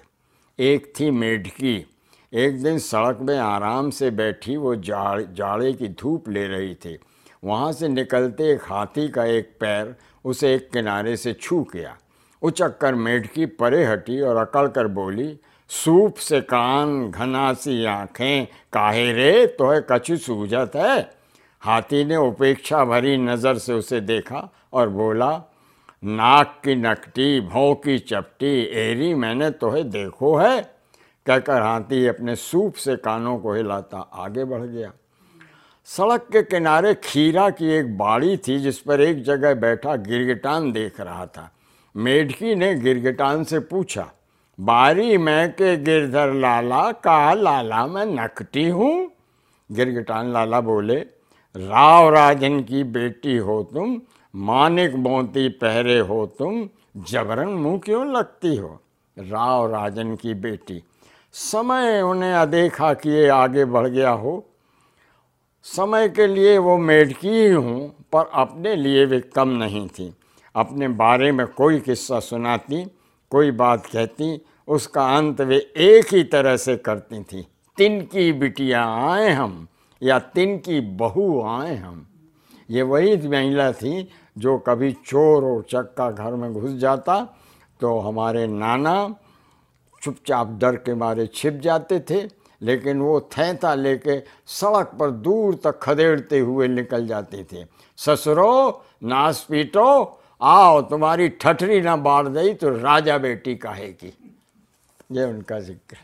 [0.59, 1.85] एक थी मेढकी।
[2.33, 6.99] एक दिन सड़क में आराम से बैठी वो जाड़, जाड़े की धूप ले रही थी।
[7.43, 9.95] वहाँ से निकलते एक हाथी का एक पैर
[10.25, 11.97] उसे एक किनारे से छू गया।
[12.41, 19.13] उचक कर मेढकी परे हटी और अकड़ कर बोली, सूप से कान घनासी आँखें, काहे
[19.13, 21.11] रे तो है कछु सूझत है?
[21.61, 25.48] हाथी ने उपेक्षा भरी नज़र से उसे देखा और बोला
[26.03, 30.61] नाक की नकटी, भों की चपटी, एरी मैंने तोहे देखो है।
[31.25, 34.91] कहकर हाथी अपने सूप से कानों को हिलाता आगे बढ़ गया।
[35.87, 40.99] सड़क के किनारे खीरा की एक बाड़ी थी जिस पर एक जगह बैठा गिरगिटान देख
[41.01, 41.49] रहा था।
[41.95, 44.09] मेढकी ने गिरगिटान से पूछा,
[44.59, 49.11] बारी मैं के गिरधर लाला का लाला मैं नकटी हूँ?
[49.69, 50.99] गिरगिटान लाला बोले,
[51.55, 53.99] राव राजन की बेटी हो तुम
[54.33, 58.79] मानिक मोती पहरे हो तुम, जबरन मुँह क्यों लगती हो?
[59.17, 60.83] राव राजन की बेटी,
[61.33, 64.45] समय उन्हें अदेखा किए आगे बढ़ गया हो।
[65.63, 70.13] समय के लिए वो मेढकी ही हूँ पर अपने लिए वे कम नहीं थी।
[70.55, 72.83] अपने बारे में कोई किस्सा सुनाती,
[73.31, 79.29] कोई बात कहती, उसका अंत वे एक ही तरह से करती थी। तिनकी बिटिया आए
[79.29, 79.67] हम,
[80.01, 82.05] या तिनकी बहू आए हम।
[82.69, 87.21] ये वही महिला थी जो कभी चोर और चक्का घर में घुस जाता
[87.79, 88.93] तो हमारे नाना
[90.01, 92.21] चुपचाप डर के मारे छिप जाते थे
[92.61, 97.63] लेकिन वो थैता लेके सड़क पर दूर तक खदेड़ते हुए निकल जाते थे।
[97.97, 99.87] ससुरो नाश पीटो
[100.41, 104.13] आओ तुम्हारी ठठरी ना बाढ़ गई तो राजा बेटी कहेगी?
[105.11, 105.97] ये उनका ज़िक्र।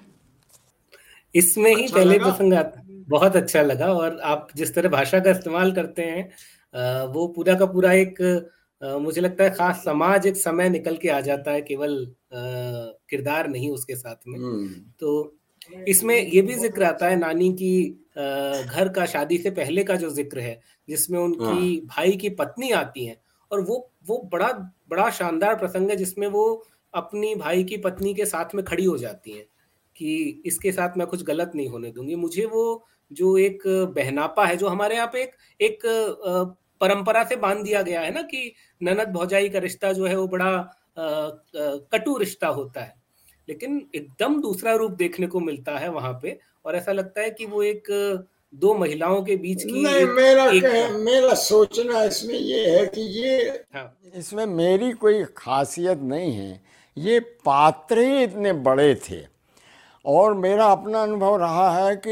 [1.36, 5.32] इसमें ही अच्छा पहले प्रसंग आता। बहुत अच्छा लगा और आप जिस तरह भाषा का
[5.32, 6.30] इस्तेमाल करते हैं
[6.76, 8.22] वो पूरा का पूरा एक
[8.82, 13.70] मुझे लगता है खास समाज एक समय निकल के आ जाता है केवल किरदार नहीं
[13.72, 14.68] उसके साथ में हम्म।
[15.00, 15.12] तो
[15.88, 17.76] इसमें ये भी ज़िक्र आता है नानी की
[18.18, 22.72] घर का शादी से पहले का जो ज़िक्र है जिसमें उनकी हाँ। भाई की पत्नी
[22.74, 23.18] आती है
[23.52, 24.52] और वो वो बड़ा
[24.90, 26.46] बड़ा शानदार प्रसंग है जिसमें वो
[26.94, 29.46] अपनी भाई की पत्नी के साथ में खड़ी हो जाती हैं
[29.96, 32.66] कि इसके साथ मैं कुछ गलत नहीं होने दूँगी मुझे वो
[33.12, 33.64] जो एक
[33.96, 35.86] बहनापा है जो हमारे यहाँ पे एक एक
[36.82, 38.52] परंपरा से बाँध दिया गया है ना कि
[38.84, 40.52] ननद भौजाई का रिश्ता जो है वो बड़ा
[41.92, 42.94] कटु रिश्ता होता है।
[43.48, 47.46] लेकिन एकदम दूसरा रूप देखने को मिलता है वहाँ पे और ऐसा लगता है कि
[47.46, 47.88] वो एक
[48.54, 53.02] दो महिलाओं के बीच की नहीं एक, मेरा एक, मेरा सोचना इसमें ये है कि
[53.02, 53.38] ये
[53.76, 56.62] हाँ। इसमें मेरी कोई खासियत नहीं है।
[56.98, 59.35] ये पात्र ही इतने बड़े थे।
[60.06, 62.12] और मेरा अपना अनुभव रहा है कि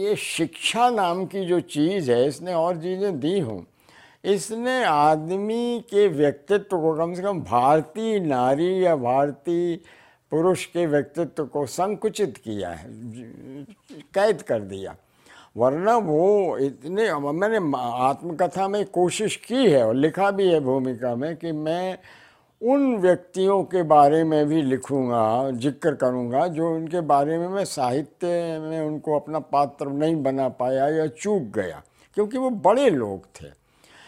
[0.00, 3.64] ये शिक्षा नाम की जो चीज़ है, इसने और चीज़ें दी हूँ।
[4.24, 9.76] इसने आदमी के व्यक्तित्व को कम से कम भारतीय नारी या भारतीय
[10.32, 12.88] पुरुष के व्यक्तित्व को संकुचित किया है,
[14.14, 14.94] कैद कर दिया।
[15.56, 21.34] वरना वो इतने, मैंने आत्मकथा में कोशिश की है और लिखा भी है भूमिका में
[21.36, 21.98] कि मैं
[22.62, 28.58] उन व्यक्तियों के बारे में भी लिखूँगा ज़िक्र करूँगा जो उनके बारे में मैं साहित्य
[28.62, 31.82] में उनको अपना पात्र नहीं बना पाया या चूक गया
[32.16, 33.46] क्योंकि वो बड़े लोग थे।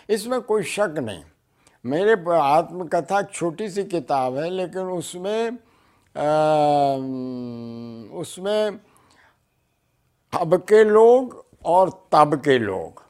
[0.08, 1.22] इसमें कोई शक नहीं।
[1.84, 5.58] मेरे आत्मकथा छोटी सी किताब है लेकिन उसमें
[6.14, 6.96] आ,
[8.20, 8.78] उसमें
[10.32, 13.01] अब के लोग और तब के लोग।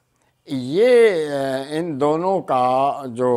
[0.48, 3.28] ये इन दोनों का जो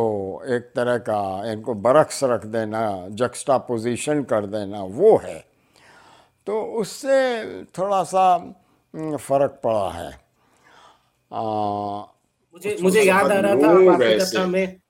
[0.46, 5.38] एक तरह का इनको बरक्स रख देना जक्स्टा पोजीशन कर देना वो है।
[6.46, 8.36] तो उससे थोड़ा सा
[8.94, 10.10] फ़र्क पड़ा है।
[11.30, 11.42] आ,
[12.54, 14.80] मुझे मुझे याद आ रहा था आप आत्मकथा में।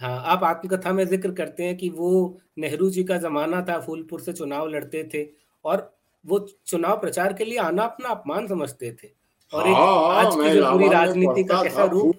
[0.00, 4.20] हाँ आप आत्मकथा में ज़िक्र करते हैं कि वो नेहरू जी का जमाना था फूलपुर
[4.20, 5.26] से चुनाव लड़ते थे
[5.64, 5.90] और
[6.24, 9.08] वो चुनाव प्रचार के लिए आना अपना अपमान समझते थे।
[9.52, 12.12] और एक हाँ, हाँ, आज की जो पूरी राजनीति का कैसा रूप।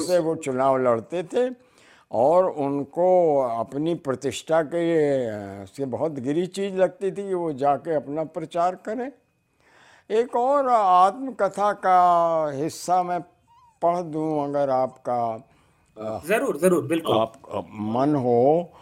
[0.00, 1.48] से वो चुनाव लड़ते थे
[2.10, 3.06] और उनको
[3.60, 4.82] अपनी प्रतिष्ठा के
[5.66, 9.10] से बहुत गिरी चीज़ लगती थी कि वो जाके अपना प्रचार करें।
[10.10, 13.20] एक और आत्मकथा का हिस्सा मैं
[13.82, 15.20] पढ़ दूँ अगर आपका
[16.26, 17.32] ज़रूर ज़रूर बिल्कुल। आप
[17.72, 18.72] मन हो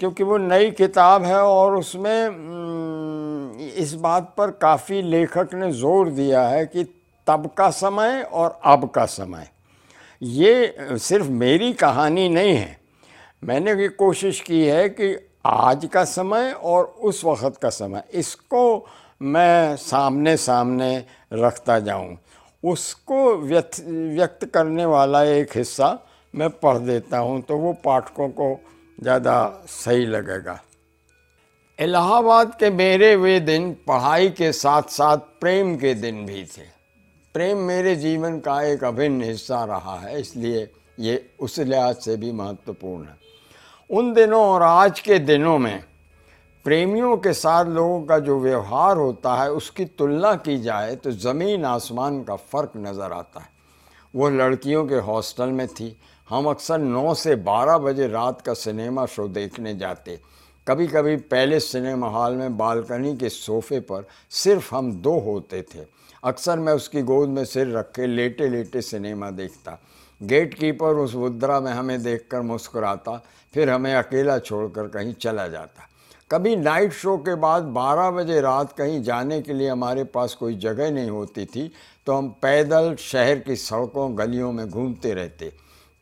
[0.00, 2.18] क्योंकि वो नई किताब है और उसमें
[3.76, 6.84] इस बात पर काफ़ी लेखक ने ज़ोर दिया है कि
[7.26, 9.48] तब का समय और अब का समय।
[10.22, 12.78] ये सिर्फ़ मेरी कहानी नहीं है।
[13.42, 15.14] मैंने भी कोशिश की है कि
[15.46, 18.86] आज का समय और उस वक़्त का समय, इसको
[19.20, 22.16] मैं सामने सामने रखता जाऊँ।
[22.62, 25.98] उसको व्यक्त व्यक्त करने वाला एक हिस्सा
[26.34, 28.48] मैं पढ़ देता हूँ तो वो पाठकों को
[28.98, 30.58] ज़्यादा सही लगेगा।
[31.78, 36.75] इलाहाबाद के मेरे वे दिन पढ़ाई के साथ साथ प्रेम के दिन भी थे।
[37.36, 40.68] प्रेम मेरे जीवन का एक अभिन्न हिस्सा रहा है, इसलिए
[40.98, 43.16] ये उस लिहाज से भी महत्वपूर्ण है।
[43.90, 45.82] उन दिनों और आज के दिनों में
[46.64, 51.64] प्रेमियों के साथ लोगों का जो व्यवहार होता है, उसकी तुलना की जाए तो ज़मीन
[51.64, 53.48] आसमान का फ़र्क नज़र आता है।
[54.14, 55.94] वो लड़कियों के हॉस्टल में थी।
[56.28, 60.18] हम अक्सर 9 से 12 बजे रात का सिनेमा शो देखने जाते।
[60.66, 65.84] कभी कभी पहले सिनेमा हॉल में बालकनी के सोफे पर सिर्फ़ हम दो होते थे।
[66.24, 69.78] अक्सर मैं उसकी गोद में सिर रख के लेटे लेटे सिनेमा देखता।
[70.20, 73.16] गेट कीपर उस मुद्रा में हमें देखकर मुस्कुराता,
[73.54, 75.88] फिर हमें अकेला छोड़कर कहीं चला जाता।
[76.30, 80.56] कभी नाइट शो के बाद 12 बजे रात कहीं जाने के लिए हमारे पास कोई
[80.56, 81.70] जगह नहीं होती थी
[82.06, 85.52] तो हम पैदल शहर की सड़कों, गलियों में घूमते रहते।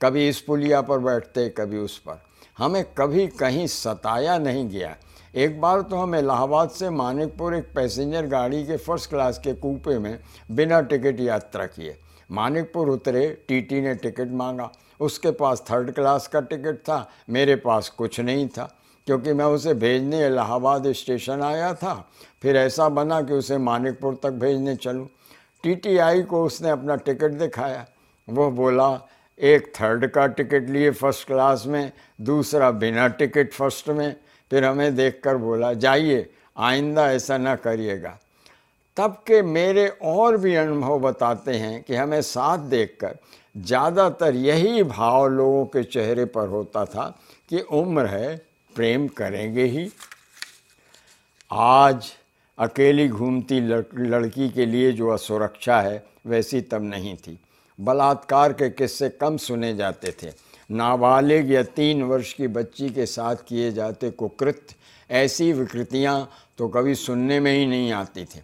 [0.00, 2.22] कभी इस पुलिया पर बैठते, कभी उस पर।
[2.58, 4.96] हमें कभी कहीं सताया नहीं गया।
[5.36, 9.98] एक बार तो हम इलाहाबाद से मानिकपुर एक पैसेंजर गाड़ी के फ़र्स्ट क्लास के कूपे
[9.98, 10.18] में
[10.50, 11.98] बिना टिकट यात्रा किए।
[12.32, 17.88] मानिकपुर उतरे टीटी ने टिकट मांगा। उसके पास थर्ड क्लास का टिकट था, मेरे पास
[17.88, 22.10] कुछ नहीं था। क्योंकि मैं उसे भेजने इलाहाबाद स्टेशन आया था,
[22.42, 25.08] फिर ऐसा बना कि उसे मानिकपुर तक भेजने चलूँ।
[25.62, 27.86] टीटीआई को उसने अपना टिकट दिखाया।
[28.28, 29.08] वो बोला,
[29.40, 34.16] एक थर्ड का टिकट लिए फ़र्स्ट क्लास में, दूसरा बिना टिकट फ़र्स्ट में।
[34.50, 36.28] फिर हमें देखकर बोला, जाइए,
[36.58, 38.18] आइंदा ऐसा ना करिएगा।
[38.96, 43.16] तब के मेरे और भी अनुभव बताते हैं कि हमें साथ देखकर
[43.56, 47.06] ज़्यादातर यही भाव लोगों के चेहरे पर होता था
[47.48, 48.36] कि उम्र है,
[48.76, 49.90] प्रेम करेंगे ही।
[51.50, 52.12] आज
[52.58, 57.38] अकेली घूमती लड़की के लिए जो असुरक्षा है, वैसी तब नहीं थी।
[57.78, 60.30] बलात्कार के किस्से कम सुने जाते थे।
[60.70, 64.66] नाबालिग या तीन वर्ष की बच्ची के साथ किए जाते कुकृत
[65.10, 68.42] ऐसी विकृतियाँ तो कभी सुनने में ही नहीं आती थी।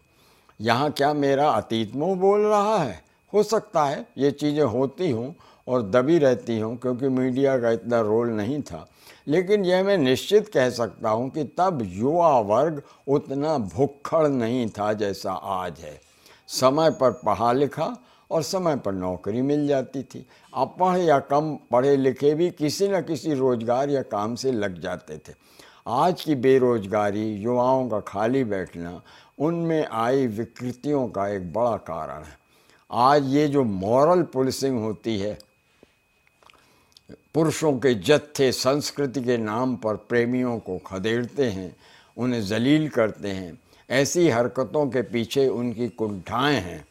[0.60, 3.02] यहाँ क्या मेरा अतीत मुँह बोल रहा है?
[3.32, 5.32] हो सकता है ये चीज़ें होती हों
[5.66, 8.86] और दबी रहती हों, क्योंकि मीडिया का इतना रोल नहीं था।
[9.28, 14.92] लेकिन यह मैं निश्चित कह सकता हूँ कि तब युवा वर्ग उतना भुक्खड़ नहीं था
[14.92, 16.00] जैसा आज है।
[16.48, 17.86] समय पर पढ़ा लिखा
[18.30, 23.00] और समय पर नौकरी मिल जाती थी। अपढ़ या कम पढ़े लिखे भी किसी न
[23.00, 25.34] किसी रोज़गार या काम से लग जाते थे।
[25.86, 29.00] आज की बेरोजगारी, युवाओं का खाली बैठना,
[29.38, 32.38] उनमें आई विकृतियों का एक बड़ा कारण है।
[32.90, 35.38] आज ये जो मॉरल पुलिसिंग होती है,
[37.34, 41.76] पुरुषों के जत्थे, संस्कृति के नाम पर प्रेमियों को खदेड़ते हैं,
[42.16, 43.58] उन्हें जलील करते हैं,
[43.90, 46.84] ऐसी हरकतों के पीछे उनकी कुंठाएँ हैं,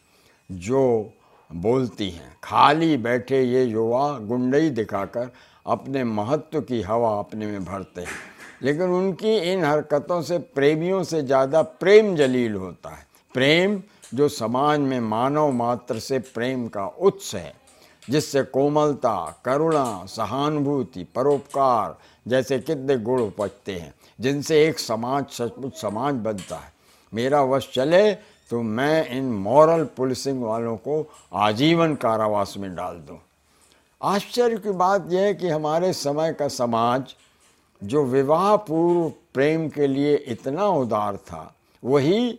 [0.50, 1.12] जो
[1.50, 5.30] बोलती हैं, खाली बैठे ये युवा गुंडई दिखाकर
[5.66, 8.18] अपने महत्व की हवा अपने में भरते हैं।
[8.62, 13.80] लेकिन उनकी इन हरकतों से, प्रेमियों से ज़्यादा प्रेम जलील होता है। प्रेम
[14.14, 17.52] जो समाज में मानव मात्र से प्रेम का उत्स है,
[18.02, 21.96] जिससे कोमलता, करुणा, सहानुभूति, परोपकार
[22.26, 26.72] जैसे कितने गुण उपजते हैं, जिनसे एक समाज सचमुच समाज बनता है।
[27.12, 28.12] मेरा वश चले
[28.50, 33.18] तो मैं इन मॉरल पुलिसिंग वालों को आजीवन कारावास में डाल दूँ।
[34.02, 37.14] आश्चर्य की बात यह है कि हमारे समय का समाज,
[37.84, 42.38] जो विवाह पूर्व प्रेम के लिए इतना उदार था, वही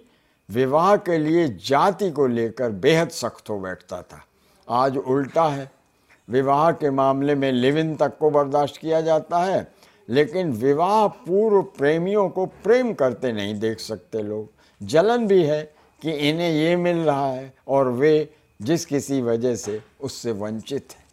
[0.49, 4.25] विवाह के लिए जाति को लेकर बेहद सख्त हो बैठता था।
[4.67, 5.71] आज उल्टा है।
[6.29, 9.67] विवाह के मामले में लिविन तक को बर्दाश्त किया जाता है,
[10.09, 14.49] लेकिन विवाह पूर्व प्रेमियों को प्रेम करते नहीं देख सकते लोग।
[14.81, 18.13] जलन भी है कि इन्हें ये मिल रहा है और वे
[18.59, 21.05] जिस किसी वजह से उससे वंचित हैं।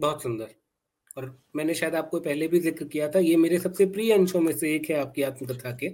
[0.00, 0.48] बहुत सुंदर।
[1.16, 1.24] और
[1.56, 4.74] मैंने शायद आपको पहले भी ज़िक्र किया था ये मेरे सबसे प्रिय अंशों में से
[4.74, 5.90] एक है आपकी आत्मकथा के।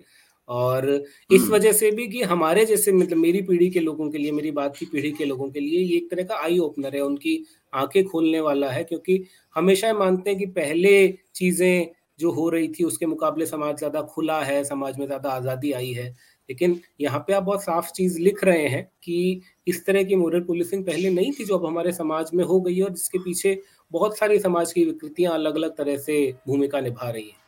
[0.48, 0.88] और
[1.30, 4.32] इस हम्म। वजह से भी कि हमारे जैसे मतलब मेरी पीढ़ी के लोगों के लिए
[4.32, 7.00] मेरी बात की पीढ़ी के लोगों के लिए ये एक तरह का आई ओपनर है
[7.00, 9.22] उनकी आँखें खोलने वाला है क्योंकि
[9.56, 10.92] हमेशा मानते हैं कि पहले
[11.34, 11.86] चीज़ें
[12.18, 15.92] जो हो रही थी उसके मुकाबले समाज ज़्यादा खुला है समाज में ज़्यादा आज़ादी आई
[15.92, 16.14] है।
[16.50, 20.40] लेकिन यहाँ पे आप बहुत साफ़ चीज़ लिख रहे हैं कि इस तरह की मोरल
[20.40, 23.62] पुलिसिंग पहले नहीं थी जो अब हमारे समाज में हो गई है और जिसके पीछे
[23.92, 27.38] बहुत सारी समाज की विकृतियाँ अलग अलग तरह से भूमिका निभा रही हैं।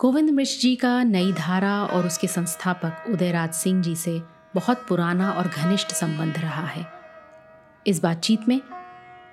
[0.00, 4.20] गोविंद मिश्र जी का नई धारा और उसके संस्थापक उदयराज सिंह जी से
[4.54, 6.86] बहुत पुराना और घनिष्ठ संबंध रहा है।
[7.86, 8.60] इस बातचीत में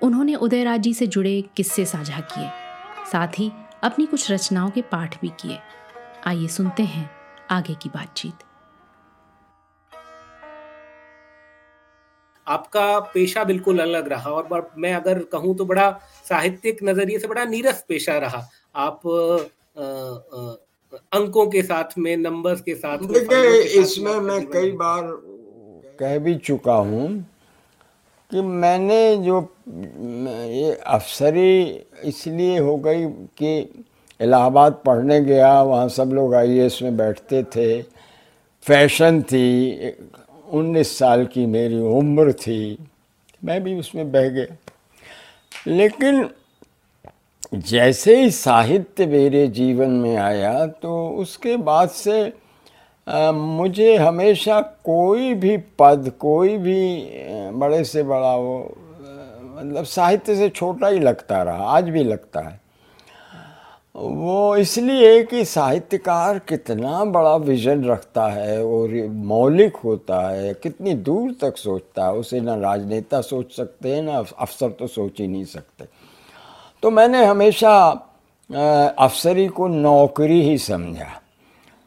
[0.03, 2.49] उन्होंने उदयराज जी से जुड़े किस्से साझा किए।
[3.11, 3.51] साथ ही
[3.85, 5.57] अपनी कुछ रचनाओं के पाठ भी किए।
[6.27, 7.09] आइए सुनते हैं
[7.51, 8.43] आगे की बातचीत।
[12.47, 15.89] आपका पेशा बिल्कुल अलग रहा और मैं अगर कहूँ तो बड़ा
[16.29, 20.55] साहित्यिक नज़रिए से बड़ा नीरस पेशा रहा। आप आ, आ,
[21.13, 25.03] अंकों के साथ में नंबर्स के साथ देखिए इसमें मैं कई बार
[25.99, 27.07] कह भी चुका हूँ
[28.31, 31.63] कि मैंने जो, ये अफसरी
[32.03, 33.05] इसलिए हो गई
[33.37, 33.59] कि
[34.19, 37.81] इलाहाबाद पढ़ने गया, वहाँ सब लोग आई में बैठते थे।
[38.65, 39.89] फ़ैशन थी,
[40.49, 42.77] उन्नीस साल की मेरी उम्र थी,
[43.43, 44.55] मैं भी उसमें बह गया।
[45.67, 46.29] लेकिन
[47.53, 52.33] जैसे ही साहित्य मेरे जीवन में आया तो उसके बाद से
[53.07, 58.75] मुझे हमेशा कोई भी पद, कोई भी बड़े से बड़ा वो
[59.55, 62.59] मतलब साहित्य से छोटा ही लगता रहा, आज भी लगता है।
[63.95, 71.35] वो इसलिए कि साहित्यकार कितना बड़ा विजन रखता है और मौलिक होता है, कितनी दूर
[71.41, 75.45] तक सोचता है, उसे ना राजनेता सोच सकते हैं ना अफसर तो सोच ही नहीं
[75.45, 75.85] सकते।
[76.83, 77.77] तो मैंने हमेशा
[78.99, 81.07] अफसरी को नौकरी ही समझा।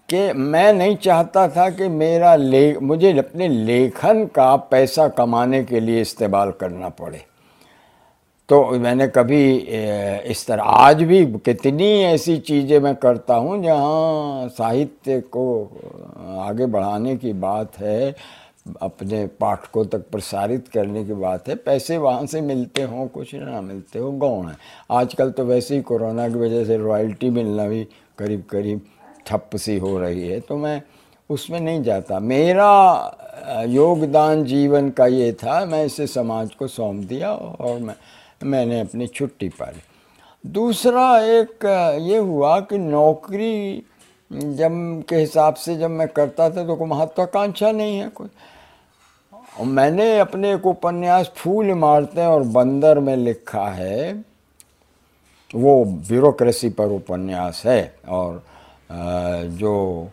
[0.08, 5.80] कि मैं नहीं चाहता था कि मेरा ले, मुझे अपने लेखन का पैसा कमाने के
[5.80, 7.24] लिए इस्तेमाल करना पड़े।
[8.48, 15.20] तो मैंने कभी इस तरह, आज भी कितनी ऐसी चीज़ें मैं करता हूँ जहाँ साहित्य
[15.32, 15.44] को
[16.40, 18.14] आगे बढ़ाने की बात है,
[18.82, 23.60] अपने पाठकों तक प्रसारित करने की बात है, पैसे वहाँ से मिलते हों, कुछ ना
[23.60, 24.56] मिलते हो, गौण है।
[24.90, 27.86] आजकल तो वैसे ही कोरोना की वजह से रॉयल्टी मिलना भी
[28.18, 28.80] करीब करीब
[29.28, 30.80] ठप सी हो रही है तो मैं
[31.30, 37.32] उसमें नहीं जाता। मेरा योगदान जीवन का ये था, मैं इसे समाज को सौंप दिया
[37.32, 37.94] और मैं,
[38.44, 39.82] मैंने अपनी छुट्टी पाली।
[40.44, 41.64] दूसरा एक
[42.02, 43.82] ये हुआ कि नौकरी,
[44.30, 48.28] जब, के हिसाब से जब मैं करता था तो कोई महत्वाकांक्षा नहीं है कोई।
[49.60, 54.12] और मैंने अपने एक उपन्यास, फूल इमारतें और बंदर में लिखा है,
[55.50, 58.42] वो ब्यूरोक्रेसी पर उपन्यास है और
[58.90, 60.10] जो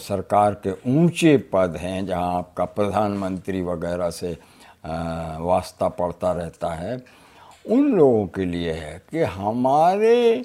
[0.00, 4.32] सरकार के ऊँचे पद हैं, जहाँ आपका प्रधानमंत्री वगैरह से
[4.84, 6.96] वास्ता पड़ता रहता है,
[7.66, 10.44] उन लोगों के लिए है कि हमारे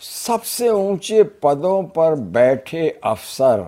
[0.00, 3.66] सबसे ऊँचे पदों पर बैठे अफसर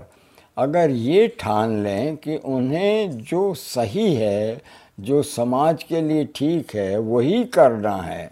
[0.56, 4.60] अगर ये ठान लें कि उन्हें जो सही है,
[5.00, 8.30] जो समाज के लिए ठीक है, वही करना है,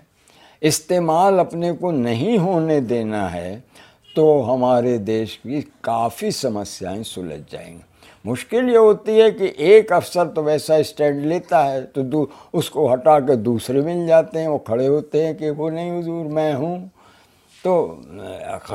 [0.63, 3.63] इस्तेमाल अपने को नहीं होने देना है
[4.17, 7.83] तो हमारे देश की काफ़ी समस्याएँ सुलझ जाएँगी।
[8.25, 13.19] मुश्किल ये होती है कि एक अफसर तो वैसा स्टैंड लेता है तो उसको हटा
[13.21, 16.91] के दूसरे मिल जाते हैं, वो खड़े होते हैं कि वो नहीं हजूर, मैं हूँ।
[17.65, 18.03] तो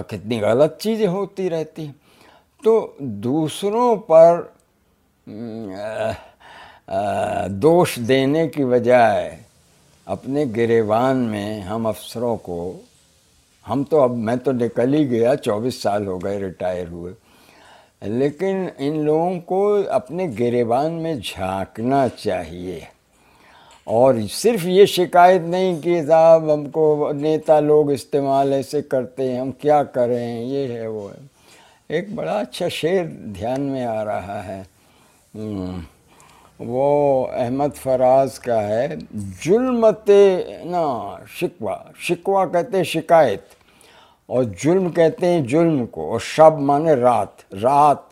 [0.01, 1.87] कितनी गलत चीज़ें होती रहती
[2.63, 4.53] तो दूसरों पर
[7.59, 9.37] दोष देने की बजाय
[10.07, 12.59] अपने गिरेवान में हम अफसरों को
[13.69, 17.13] हम तो अब मैं तो निकल ही गया चौबीस साल हो गए रिटायर हुए।
[18.03, 22.87] लेकिन इन लोगों को अपने गिरेबान में झांकना चाहिए।
[23.87, 29.51] और सिर्फ़ ये शिकायत नहीं कि साहब हमको नेता लोग इस्तेमाल ऐसे करते हैं हम
[29.51, 34.61] क्या करें ये है वो है। एक बड़ा अच्छा शेर ध्यान में आ रहा है।
[35.35, 35.83] हम्म,
[36.61, 38.97] वो अहमद फराज का है
[39.43, 43.47] जुल्मते ना शिकवा शिकवा कहते शिकायत।
[44.29, 48.05] और जुल्म कहते हैं जुल्म को, और शब माने रात। रात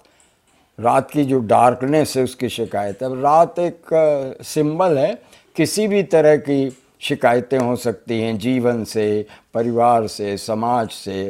[0.79, 5.13] रात की जो डार्कनेस है, उसकी शिकायत अब रात एक सिंबल है।
[5.55, 6.69] किसी भी तरह की
[7.01, 11.29] शिकायतें हो सकती हैं जीवन से, परिवार से, समाज से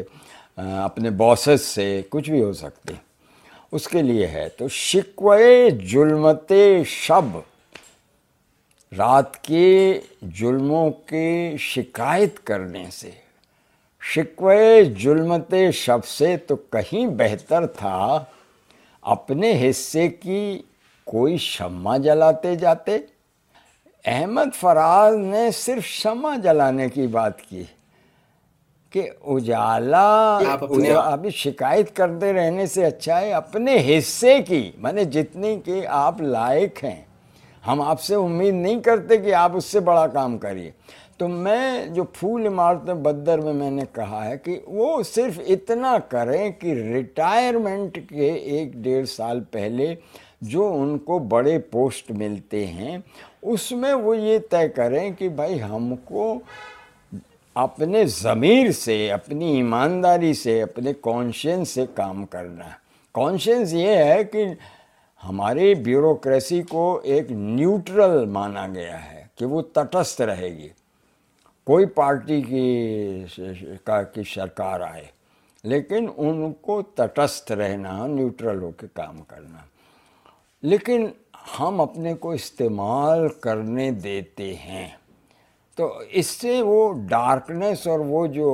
[0.58, 2.98] अपने बॉसेस से, कुछ भी हो सकती
[3.74, 7.44] उसके लिए है। तो शिकवे जुल्मते शब।
[8.92, 13.14] रात के जुल्मों के शिकायत करने से
[14.02, 18.32] शिकवे जुल्मते शब से तो कहीं बेहतर था।
[19.04, 20.56] अपने हिस्से की
[21.08, 22.98] कोई शम्मा जलाते जाते।
[24.06, 27.64] अहमद फराज ने सिर्फ़ शम्मा जलाने की बात की
[28.92, 35.84] कि उजाला अभी शिकायत करते रहने से अच्छा है अपने हिस्से की माने जितनी कि
[35.84, 37.06] आप लायक हैं।
[37.66, 40.74] हम आपसे उम्मीद नहीं करते कि आप उससे बड़ा काम करिए।
[41.20, 46.54] तो मैं जो फूल इमारत बद्दर में मैंने कहा है कि वो सिर्फ़ इतना करें
[46.54, 48.28] कि रिटायरमेंट के
[48.60, 49.98] एक डेढ़ साल पहले
[50.44, 53.04] जो उनको बड़े पोस्ट मिलते हैं,
[53.44, 56.42] उसमें वो ये तय करें कि भाई हमको
[57.56, 62.78] अपने ज़मीर से, अपनी ईमानदारी से, अपने कॉन्शियंस से काम करना है।
[63.16, 64.46] कॉन्शियंस ये है कि
[65.24, 70.72] हमारी ब्यूरोक्रेसी को एक न्यूट्रल माना गया है, कि वो तटस्थ रहेगी।
[71.68, 73.28] कोई पार्टी की
[73.80, 75.10] का, की सरकार आए,
[75.64, 79.66] लेकिन उनको तटस्थ रहना, न्यूट्रल होकर काम करना।
[80.64, 81.12] लेकिन
[81.58, 85.00] हम अपने को इस्तेमाल करने देते हैं
[85.78, 88.52] तो इससे वो डार्कनेस और वो जो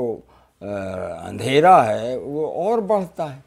[0.62, 3.44] अंधेरा है, वो और बढ़ता है।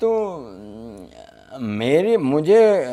[0.00, 2.84] तो मेरे, मुझे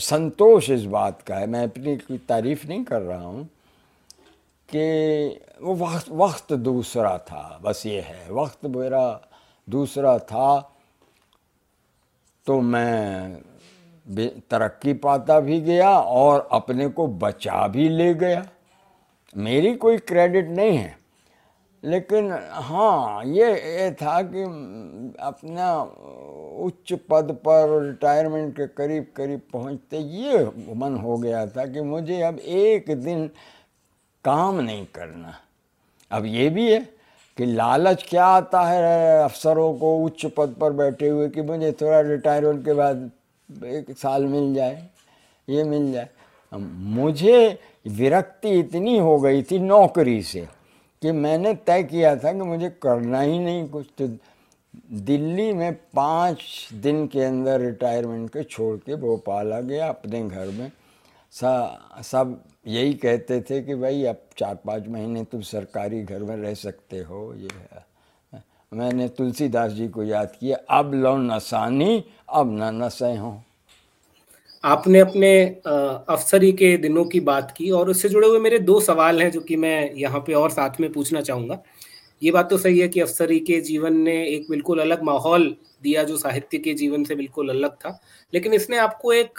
[0.00, 3.48] संतोष इस बात का है, मैं अपनी तारीफ़ नहीं कर रहा हूँ
[4.70, 9.20] कि वो वक्त वक्त दूसरा था, बस ये है। वक्त मेरा
[9.68, 10.58] दूसरा था
[12.46, 13.40] तो मैं
[14.50, 18.46] तरक्की पाता भी गया और अपने को बचा भी ले गया।
[19.34, 20.96] मेरी कोई क्रेडिट नहीं है,
[21.82, 24.42] लेकिन हाँ ये ये था कि
[25.20, 25.74] अपना
[26.64, 30.44] उच्च पद पर रिटायरमेंट के करीब करीब पहुँचते, ये
[30.74, 33.30] मन हो गया था कि मुझे अब एक दिन
[34.24, 35.34] काम नहीं करना।
[36.10, 36.78] अब ये भी है
[37.38, 42.00] कि लालच क्या आता है अफसरों को उच्च पद पर बैठे हुए कि मुझे थोड़ा
[42.00, 43.10] रिटायरमेंट के बाद
[43.48, 44.88] एक साल मिल जाए,
[45.48, 46.08] ये मिल जाए।
[46.52, 47.58] मुझे
[47.88, 50.48] विरक्ति इतनी हो गई थी नौकरी से
[51.02, 54.08] कि मैंने तय किया था कि मुझे करना ही नहीं कुछ। तो
[54.92, 60.46] दिल्ली में पाँच दिन के अंदर रिटायरमेंट के छोड़ के भोपाल आ गया अपने घर
[60.48, 60.70] में।
[61.32, 66.36] सा, सब यही कहते थे कि भाई, अब चार पाँच महीने तुम सरकारी घर में
[66.36, 67.88] रह सकते हो, ये है।
[68.72, 73.38] मैंने तुलसीदास जी को याद किया, अब लो नसानी अब न नशे हों।
[74.64, 75.32] आपने अपने
[75.66, 79.40] अफसरी के दिनों की बात की और उससे जुड़े हुए मेरे दो सवाल हैं जो
[79.40, 81.62] कि मैं यहाँ पे और साथ में पूछना चाहूँगा।
[82.22, 86.02] ये बात तो सही है कि अफसरी के जीवन ने एक बिल्कुल अलग माहौल दिया
[86.04, 87.98] जो साहित्य के जीवन से बिल्कुल अलग था।
[88.32, 89.38] लेकिन इसने आपको एक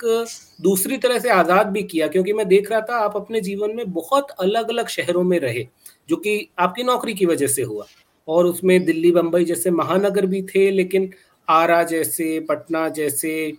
[0.62, 3.92] दूसरी तरह से आज़ाद भी किया, क्योंकि मैं देख रहा था आप अपने जीवन में
[3.94, 5.68] बहुत अलग अलग शहरों में रहे,
[6.10, 7.86] जो कि आपकी नौकरी की वजह से हुआ।
[8.28, 11.10] और उसमें दिल्ली बम्बई जैसे महानगर भी थे, लेकिन
[11.48, 13.54] आरा जैसे, पटना जैसे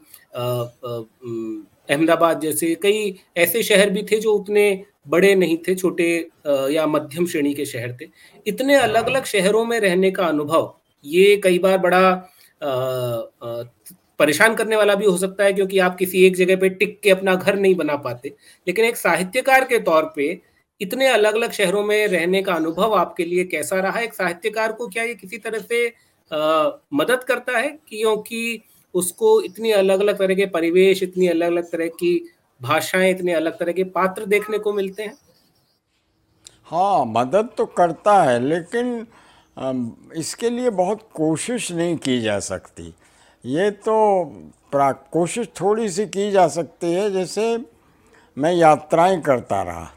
[1.90, 6.06] अहमदाबाद जैसे कई ऐसे शहर भी थे जो उतने बड़े नहीं थे, छोटे
[6.46, 8.06] या मध्यम श्रेणी के शहर थे।
[8.46, 10.74] इतने अलग अलग शहरों में रहने का अनुभव,
[11.04, 12.10] ये कई बार बड़ा
[14.18, 17.10] परेशान करने वाला भी हो सकता है क्योंकि आप किसी एक जगह पे टिक के
[17.10, 18.34] अपना घर नहीं बना पाते।
[18.66, 20.40] लेकिन एक साहित्यकार के तौर पे
[20.80, 24.00] इतने अलग अलग शहरों में रहने का अनुभव आपके लिए कैसा रहा?
[24.00, 25.86] एक साहित्यकार को क्या ये किसी तरह से
[26.30, 27.68] आ, मदद करता है?
[27.88, 28.62] क्योंकि
[28.94, 32.14] उसको इतनी अलग अलग तरह के परिवेश इतनी अलग अलग तरह की
[32.60, 35.16] भाषाएँ इतने अलग तरह के पात्र देखने को मिलते हैं?
[36.64, 39.06] हाँ मदद तो करता है लेकिन
[39.56, 42.94] इसके लिए बहुत कोशिश नहीं की जा सकती।
[43.44, 43.94] ये तो
[45.12, 47.56] कोशिश थोड़ी सी की जा सकती है, जैसे
[48.36, 49.90] मैं यात्राएँ करता रहा।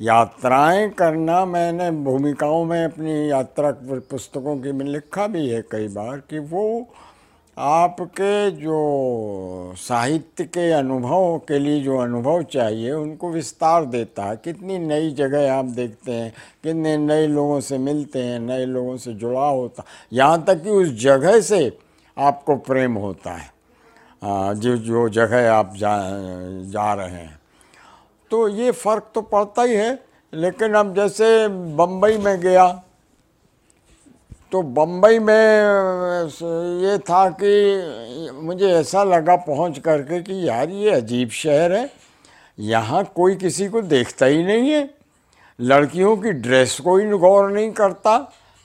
[0.00, 3.70] यात्राएँ करना मैंने भूमिकाओं में अपनी यात्रा
[4.10, 6.64] पुस्तकों की में लिखा भी है कई बार कि वो
[7.56, 14.78] आपके जो साहित्य के अनुभव के लिए जो अनुभव चाहिए, उनको विस्तार देता है। कितनी
[14.78, 16.32] नई जगह आप देखते हैं,
[16.62, 20.88] कितने नए लोगों से मिलते हैं, नए लोगों से जुड़ा होता यहाँ तक कि उस
[21.02, 21.78] जगह से
[22.16, 23.50] आपको प्रेम होता है।
[24.54, 25.98] जो जो जगह आप जा
[26.70, 27.38] जा रहे हैं।
[28.30, 29.98] तो ये फ़र्क तो पड़ता ही है,
[30.32, 32.82] लेकिन अब जैसे बम्बई में गया
[34.56, 36.28] तो बम्बई में
[36.82, 41.90] ये था कि मुझे ऐसा लगा पहुँच करके कि यार ये अजीब शहर है।
[42.58, 44.88] यहाँ कोई किसी को देखता ही नहीं है।
[45.58, 48.16] लड़कियों की ड्रेस कोई गौर नहीं करता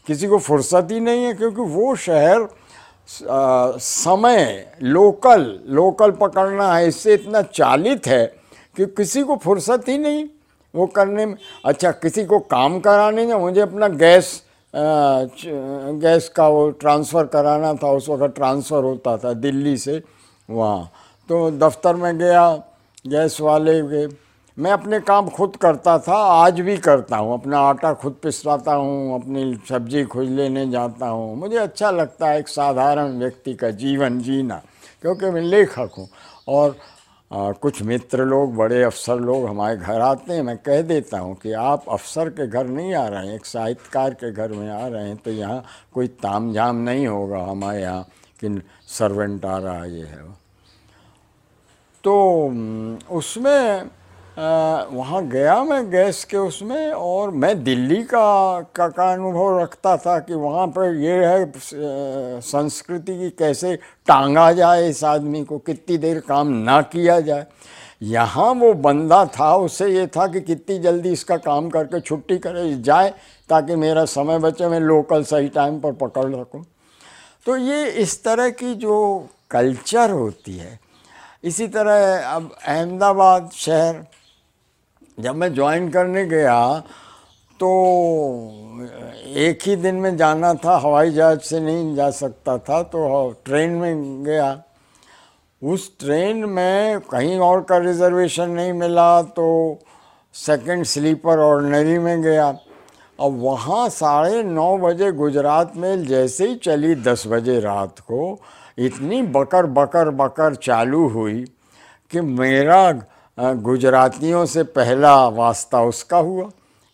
[0.08, 6.88] किसी को फुर्सत ही नहीं है क्योंकि वो शहर आ, समय लोकल लोकल पकड़ना है
[6.88, 8.26] इससे इतना चालित है
[8.76, 10.24] कि किसी को फुर्सत ही नहीं
[10.74, 11.36] वो करने में।
[11.66, 14.32] अच्छा किसी को काम कराने में मुझे अपना गैस
[14.74, 20.01] गैस का वो ट्रांसफ़र कराना था, उस वक्त ट्रांसफ़र होता था दिल्ली से
[20.49, 20.91] वहाँ।
[21.30, 22.51] तो दफ्तर में गया,
[23.07, 24.05] गैस वाले के,
[24.57, 29.15] मैं अपने काम खुद करता था, आज भी करता हूँ, अपना आटा खुद पिसवाता हूँ,
[29.15, 34.19] अपनी सब्ज़ी खुद लेने जाता हूँ। मुझे अच्छा लगता है एक साधारण व्यक्ति का जीवन
[34.22, 34.61] जीना,
[35.01, 36.07] क्योंकि मैं लेखक हूँ
[36.47, 36.76] और
[37.32, 41.36] आ, कुछ मित्र लोग बड़े अफसर लोग हमारे घर आते हैं। मैं कह देता हूँ
[41.36, 44.88] कि आप अफसर के घर नहीं आ रहे हैं एक साहित्यकार के घर में आ
[44.88, 45.64] रहे हैं तो यहाँ
[45.94, 48.04] कोई ताम झाम नहीं होगा हमारे यहाँ
[48.40, 50.24] कि सर्वेंट आ रहा ये है।
[52.04, 52.14] तो
[53.12, 53.90] उसमें
[54.38, 60.18] वहाँ गया मैं गैस के उसमें और मैं दिल्ली का का, का अनुभव रखता था
[60.20, 61.52] कि वहाँ पर ये है
[62.42, 63.76] संस्कृति की कैसे
[64.08, 67.46] टांगा जाए इस आदमी को कितनी देर काम ना किया जाए।
[68.04, 72.74] यहाँ वो बंदा था उससे ये था कि कितनी जल्दी इसका काम करके छुट्टी करे
[72.82, 73.10] जाए
[73.50, 76.64] ताकि मेरा समय बचे मैं लोकल सही टाइम पर पकड़ सकूँ।
[77.46, 80.80] तो ये इस तरह की जो कल्चर होती है
[81.44, 84.04] इसी तरह अब अहमदाबाद शहर
[85.22, 86.57] जब मैं ज्वाइन करने गया
[87.59, 87.69] तो
[89.38, 93.72] एक ही दिन में जाना था, हवाई जहाज़ से नहीं जा सकता था तो ट्रेन
[93.72, 94.61] में गया।
[95.61, 99.80] उस ट्रेन में कहीं और का रिजर्वेशन नहीं मिला तो
[100.36, 102.47] सेकंड स्लीपर ऑर्डनरी में गया।
[103.19, 108.39] और वहाँ साढ़े नौ बजे गुजरात मेल जैसे ही चली दस बजे रात को,
[108.78, 111.43] इतनी बकर बकर बकर चालू हुई
[112.11, 112.91] कि मेरा
[113.38, 116.50] गुजरातियों से पहला वास्ता उसका हुआ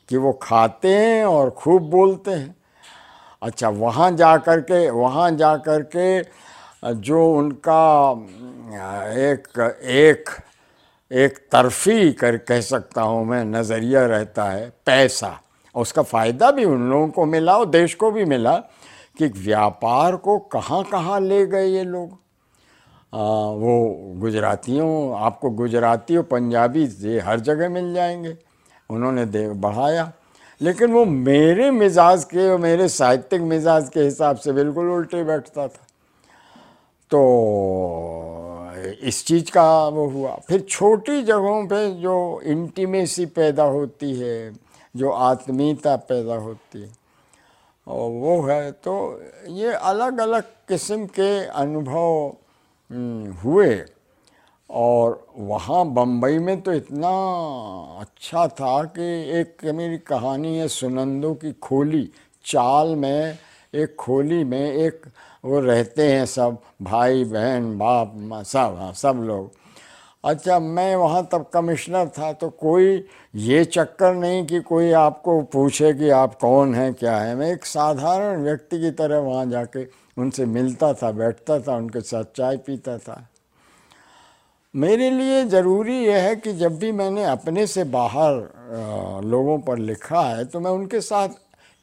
[0.10, 2.56] कि वो खाते हैं और खूब बोलते हैं।
[3.42, 6.22] अच्छा वहाँ जा कर के वहाँ जा कर के
[7.02, 8.12] जो उनका
[9.30, 10.30] एक एक
[11.12, 15.28] एक तरफी कर, कह सकता हूँ मैं, नज़रिया रहता है, पैसा।
[15.76, 18.56] और उसका फ़ायदा भी उन लोगों को मिला और देश को भी मिला
[19.18, 22.18] कि व्यापार को कहाँ कहाँ ले गए ये लोग।
[23.14, 23.18] आ,
[23.50, 28.38] वो गुजरातियों आपको गुजराती और पंजाबी ये हर जगह मिल जाएँगे।
[28.90, 30.14] उन्होंने दे बढ़ाया।
[30.62, 35.62] लेकिन वो मेरे मिजाज के और मेरे साहित्यिक मिजाज के हिसाब से बिल्कुल उल्टे बैठता
[35.62, 35.88] था।
[37.14, 37.22] तो
[39.04, 44.54] इस चीज़ का वो हुआ। फिर छोटी जगहों पे जो इंटीमेसी पैदा होती है
[44.96, 46.90] जो आत्मीयता पैदा होती है
[47.88, 52.36] और वो है तो ये अलग अलग किस्म के अनुभव
[52.92, 53.86] हुए।
[54.70, 57.10] और वहाँ बम्बई में तो इतना
[58.00, 59.04] अच्छा था कि
[59.40, 62.10] एक मेरी कहानी है सुनंदों की खोली।
[62.46, 63.38] चाल में,
[63.76, 65.06] एक खोली में एक
[65.46, 68.14] वो रहते हैं सब, भाई, बहन, बाप
[68.46, 69.52] सब हाँ सब लोग।
[70.28, 73.06] अच्छा मैं वहाँ तब कमिश्नर था तो कोई
[73.36, 77.66] ये चक्कर नहीं कि कोई आपको पूछे कि आप कौन हैं, क्या है। मैं एक
[77.66, 79.86] साधारण व्यक्ति की तरह वहाँ जाके
[80.18, 83.28] उनसे मिलता था, बैठता था, उनके साथ चाय पीता था।
[84.74, 90.22] मेरे लिए ज़रूरी यह है कि जब भी मैंने अपने से बाहर लोगों पर लिखा
[90.22, 91.30] है तो मैं उनके साथ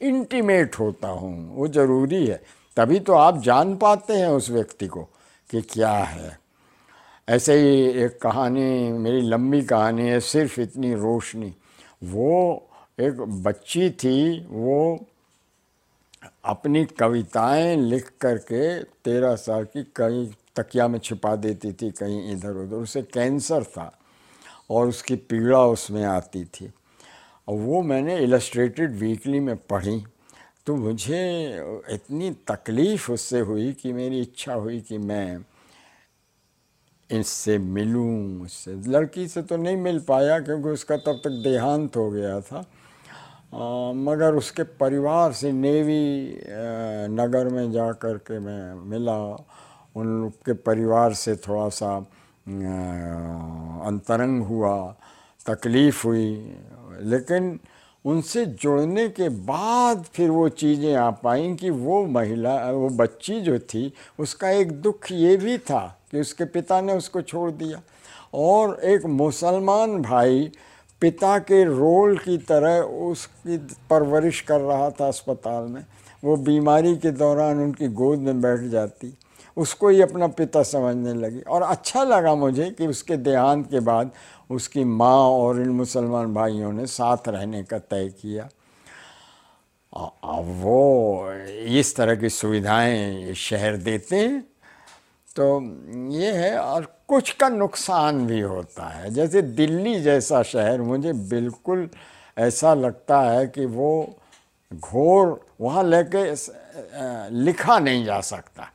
[0.01, 2.40] इंटीमेट होता हूँ। वो ज़रूरी है।
[2.76, 5.09] तभी तो आप जान पाते हैं उस व्यक्ति को
[5.51, 6.43] कि क्या है।
[7.29, 11.55] ऐसे ही एक कहानी, मेरी लंबी कहानी है, सिर्फ़ इतनी रोशनी।
[12.05, 12.68] वो
[13.01, 15.07] एक बच्ची थी, वो
[16.45, 22.51] अपनी कविताएँ लिख करके तेरह साल की कहीं तकिया में छिपा देती थी, कहीं इधर
[22.51, 23.99] उधर। उसे कैंसर था
[24.70, 26.70] और उसकी पीड़ा उसमें आती थी।
[27.49, 30.05] और वो मैंने इलस्ट्रेटेड वीकली में पढ़ी
[30.66, 31.20] तो मुझे
[31.91, 35.39] इतनी तकलीफ़ उससे हुई कि मेरी इच्छा हुई कि मैं
[37.15, 42.11] इससे मिलूं उससे लड़की से तो नहीं मिल पाया क्योंकि उसका तब तक देहांत हो
[42.11, 42.59] गया था।
[43.55, 46.39] आ, मगर उसके परिवार से नेवी
[47.15, 49.19] नगर में जा कर के मैं मिला।
[49.97, 51.97] उनके परिवार से थोड़ा सा
[53.87, 54.75] अंतरंग हुआ
[55.47, 56.57] तकलीफ़ हुई।
[57.03, 57.59] लेकिन
[58.05, 63.59] उनसे जुड़ने के बाद फिर वो चीज़ें आ पाई कि वो महिला वो बच्ची जो
[63.59, 65.85] थी उसका एक दुख ये भी था
[66.15, 67.81] कि उसके पिता ने उसको छोड़ दिया।
[68.35, 70.51] और एक मुसलमान भाई
[71.01, 73.57] पिता के रोल की तरह उसकी
[73.91, 75.85] परवरिश कर रहा था अस्पताल में।
[76.25, 79.12] वो बीमारी के दौरान उनकी गोद में बैठ जाती।
[79.57, 84.11] उसको ही अपना पिता समझने लगी। और अच्छा लगा मुझे कि उसके देहांत के बाद
[84.51, 88.49] उसकी माँ और इन मुसलमान भाइयों ने साथ रहने का तय किया।
[90.25, 91.31] अब वो
[91.79, 94.54] इस तरह की सुविधाएँ शहर देते हैं।
[95.37, 95.61] तो
[96.12, 101.89] ये है और कुछ का नुकसान भी होता है। जैसे दिल्ली जैसा शहर मुझे बिल्कुल
[102.37, 104.16] ऐसा लगता है कि वो
[104.72, 106.24] घोर वहाँ लेके
[107.35, 108.70] लिखा नहीं जा सकता।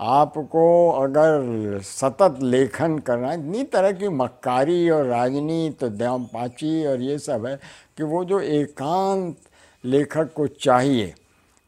[0.00, 7.18] आपको अगर सतत लेखन करना इतनी तरह की मक्कारी और राजनीति तो पाची और ये
[7.18, 7.56] सब है
[7.96, 9.36] कि वो जो एकांत
[9.84, 11.14] लेखक को चाहिए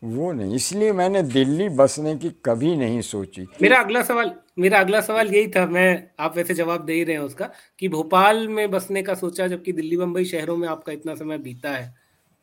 [0.03, 5.01] वो नहीं इसलिए मैंने दिल्ली बसने की कभी नहीं सोची। मेरा अगला सवाल मेरा अगला
[5.01, 5.89] सवाल यही था मैं
[6.21, 9.73] आप वैसे जवाब दे ही रहे हैं उसका कि भोपाल में बसने का सोचा जबकि
[9.73, 11.83] दिल्ली बम्बई शहरों में आपका इतना समय बीता है।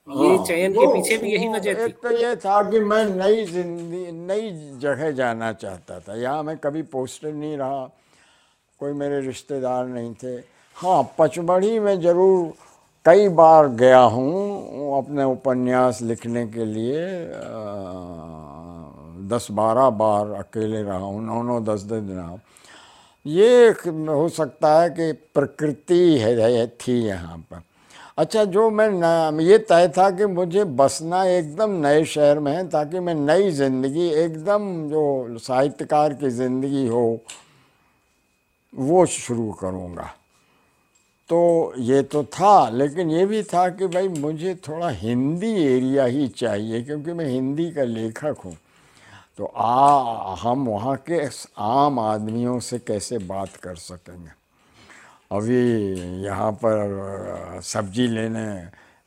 [0.08, 3.46] ये हाँ, चयन के पीछे भी यही वजह थी। तो ये था कि मैं नई
[3.46, 7.86] ज़िंदगी नई जगह जाना चाहता था। यहाँ मैं कभी पोस्टर नहीं रहा
[8.80, 10.36] कोई मेरे रिश्तेदार नहीं थे।
[10.78, 12.54] हाँ पचमढ़ी में ज़रूर
[13.06, 17.02] कई बार गया हूँ अपने उपन्यास लिखने के लिए
[19.30, 22.38] दस बारह बार अकेले रहा हूँ नौ नौ दस दस दिन रहा
[23.26, 23.70] ये
[24.10, 27.62] हो सकता है कि प्रकृति है थी यहाँ पर।
[28.18, 32.68] अच्छा जो मैं न, ये तय था कि मुझे बसना एकदम नए शहर में है
[32.70, 37.08] ताकि मैं नई ज़िंदगी एकदम जो साहित्यकार की ज़िंदगी हो
[38.74, 40.14] वो शुरू करूँगा।
[41.30, 46.28] तो ये तो था, लेकिन ये भी था कि भाई मुझे थोड़ा हिंदी एरिया ही
[46.28, 48.56] चाहिए, क्योंकि मैं हिंदी का लेखक हूँ।
[49.38, 51.20] तो आ, हम वहाँ के
[51.58, 54.30] आम आदमियों से कैसे बात कर सकेंगे?
[55.32, 58.46] अभी यहाँ पर सब्ज़ी लेने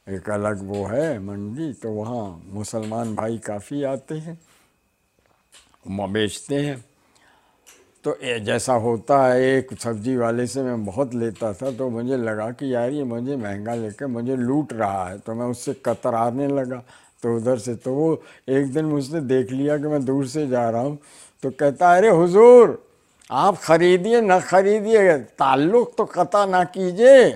[0.07, 4.39] एक अलग वो है मंडी तो वहाँ मुसलमान भाई काफ़ी आते हैं
[6.13, 6.85] बेचते हैं।
[8.05, 12.51] तो जैसा होता है, एक सब्ज़ी वाले से मैं बहुत लेता था तो मुझे लगा
[12.51, 16.83] कि यार ये मुझे महँगा लेकर मुझे लूट रहा है तो मैं उससे कतराने लगा।
[17.23, 18.13] तो उधर से तो वो
[18.49, 20.99] एक दिन मुझसे देख लिया कि मैं दूर से जा रहा हूँ
[21.43, 22.83] तो कहता, अरे हुजूर,
[23.31, 27.29] आप खरीदिए ना खरीदिए, ताल्लुक़ तो कता ना कीजिए।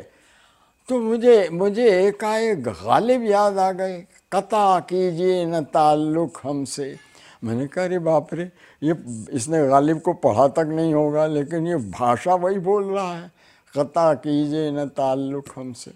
[0.89, 3.99] तो मुझे मुझे एकाएक गालिब याद आ गए,
[4.33, 6.95] कता कीजिए न ताल्लुक़ हमसे।
[7.43, 8.51] मैंने कहा, अरे बाप रे,
[8.82, 8.95] ये
[9.32, 13.30] इसने गालिब को पढ़ा तक नहीं होगा, लेकिन ये भाषा वही बोल रहा है।
[13.74, 15.90] कता कीजिए न ताल्लुक़ हमसे।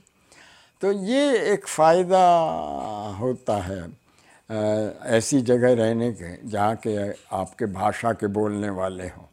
[0.83, 2.25] तो ये एक फ़ायदा
[3.21, 3.81] होता है
[5.17, 6.97] ऐसी जगह रहने के जहाँ के
[7.37, 9.27] आपके भाषा के बोलने वाले हों।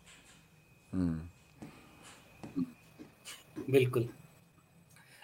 [3.72, 4.08] बिल्कुल।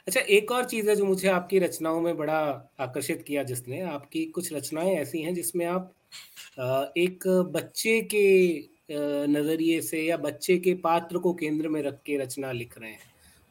[0.07, 2.39] अच्छा एक और चीज़ है जो मुझे आपकी रचनाओं में बड़ा
[2.79, 5.91] आकर्षित किया जिसने, आपकी कुछ रचनाएँ ऐसी हैं जिसमें आप
[6.59, 8.27] एक बच्चे के
[9.27, 13.07] नज़रिए से या बच्चे के पात्र को केंद्र में रख के रचना लिख रहे हैं।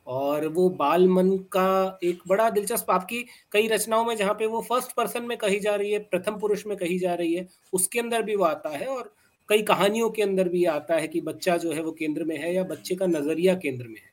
[0.06, 4.60] और वो बाल मन का एक बड़ा दिलचस्प, आपकी कई रचनाओं में जहाँ पे वो
[4.60, 8.00] फ़र्स्ट पर्सन में कही जा रही है, प्रथम पुरुष में कही जा रही है, उसके
[8.00, 9.12] अंदर भी वो आता है और
[9.48, 12.54] कई कहानियों के अंदर भी आता है कि बच्चा जो है वो केंद्र में है
[12.54, 14.10] या बच्चे का नज़रिया केंद्र में है।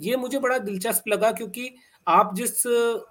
[0.00, 1.70] ये मुझे बड़ा दिलचस्प लगा क्योंकि
[2.06, 2.62] आप जिस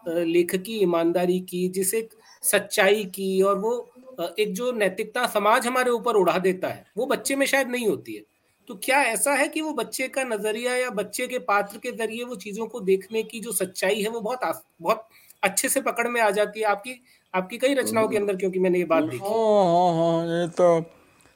[0.08, 2.14] लेखकी ईमानदारी की, जिस एक
[2.44, 3.93] सच्चाई की और वो
[4.40, 8.14] एक जो नैतिकता समाज हमारे ऊपर उड़ा देता है, वो बच्चे में शायद नहीं होती
[8.14, 8.24] है।
[8.70, 12.24] तो क्या ऐसा है कि वो बच्चे का नज़रिया या बच्चे के पात्र के ज़रिए
[12.24, 15.08] वो चीज़ों को देखने की जो सच्चाई है, वो बहुत बहुत
[15.44, 16.66] अच्छे से पकड़ में आ जाती है?
[16.66, 17.00] आपकी
[17.34, 20.78] आपकी कई रचनाओं के अंदर, क्योंकि मैंने ये बात देखी। हाँ हाँ हाँ ये तो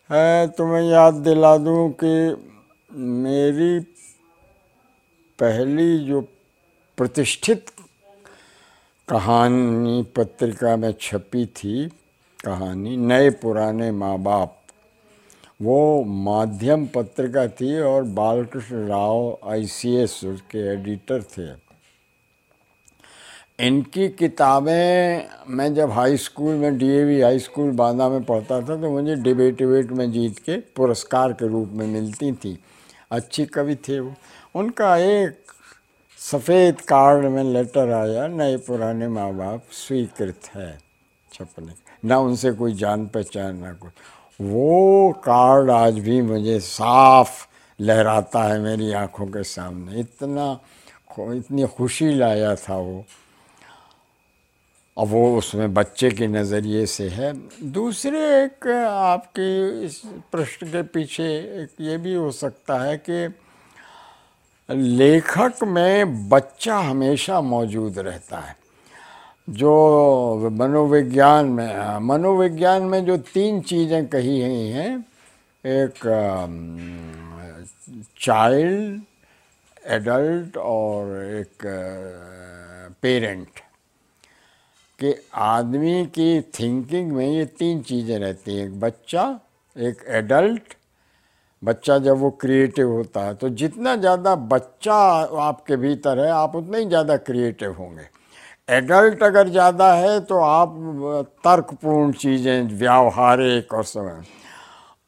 [0.09, 2.13] है, तुम्हें याद दिला दूँ कि
[2.91, 3.79] मेरी
[5.39, 6.21] पहली जो
[6.97, 7.69] प्रतिष्ठित
[9.07, 11.87] कहानी पत्रिका में छपी थी
[12.39, 14.53] कहानी, नए पुराने माँ बाप
[15.61, 21.47] वो माध्यम पत्रिका थी और बालकृष्ण राव, आईसीएस उसके एडिटर थे।
[23.59, 28.91] इनकी किताबें मैं जब हाई स्कूल में डीएवी हाई स्कूल बांदा में पढ़ता था तो
[28.91, 32.57] मुझे डिबेट डिबेट में जीत के पुरस्कार के रूप में मिलती थी।
[33.11, 34.13] अच्छी कवि थे वो।
[34.55, 35.39] उनका एक
[36.19, 40.77] सफ़ेद कार्ड में लेटर आया, नए पुराने माँ बाप स्वीकृत है,
[41.31, 41.73] छपने
[42.05, 43.91] ना उनसे कोई जान पहचान, ना कुछ।
[44.41, 47.47] वो कार्ड आज भी मुझे साफ़
[47.81, 50.59] लहराता है मेरी आँखों के सामने। इतना
[51.19, 53.05] इतनी खुशी लाया था वो।
[54.97, 57.33] और वो उसमें बच्चे के नज़रिए से है।
[57.63, 61.23] दूसरे एक आपकी इस प्रश्न के पीछे
[61.63, 63.33] एक ये भी हो सकता है कि
[64.71, 68.66] लेखक में बच्चा हमेशा मौजूद रहता है।
[69.47, 74.97] जो मनोविज्ञान में मनोविज्ञान में जो तीन चीज़ें कही गई हैं,
[75.65, 75.93] एक
[78.19, 79.01] चाइल्ड
[79.91, 81.63] एडल्ट और एक
[83.03, 83.59] पेरेंट
[84.99, 89.39] कि आदमी की थिंकिंग में ये तीन चीज़ें रहती हैं, एक बच्चा,
[89.75, 90.75] एक एडल्ट
[91.61, 94.95] बच्चा जब वो क्रिएटिव होता है तो जितना ज़्यादा बच्चा
[95.41, 98.16] आपके भीतर है, आप उतना ही ज़्यादा क्रिएटिव होंगे।
[98.69, 100.73] एडल्ट अगर ज़्यादा है तो आप
[101.43, 104.21] तर्कपूर्ण चीज़ें, व्यावहारिक और समय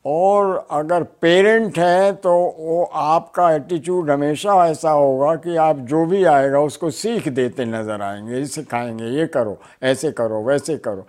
[0.06, 6.24] और अगर पेरेंट हैं तो वो आपका एटीट्यूड हमेशा ऐसा होगा कि आप जो भी
[6.26, 11.06] आएगा उसको सीख देते नज़र आएँगे सिखाएँगे, ये करो, ऐसे करो, वैसे करो।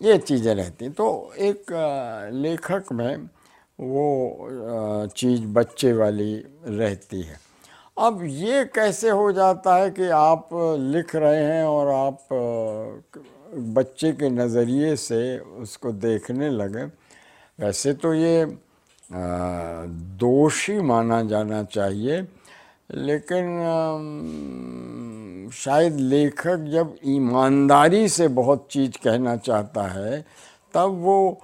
[0.00, 1.72] ये चीज़ें रहती तो एक
[2.34, 3.16] लेखक में
[3.78, 6.34] वो चीज़ बच्चे वाली
[6.66, 7.36] रहती है।
[7.96, 12.18] अब ये कैसे हो जाता है कि आप लिख रहे हैं और आप
[13.74, 16.84] बच्चे के नज़रिए से उसको देखने लगे?
[17.58, 18.44] वैसे तो ये
[20.18, 22.20] दोषी माना जाना चाहिए,
[22.90, 23.46] लेकिन
[25.54, 30.20] शायद लेखक जब ईमानदारी से बहुत चीज़ कहना चाहता है,
[30.74, 31.40] तब वो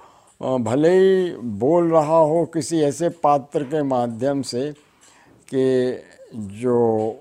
[0.59, 1.31] भले ही
[1.61, 4.71] बोल रहा हो किसी ऐसे पात्र के माध्यम से
[5.53, 7.19] कि जो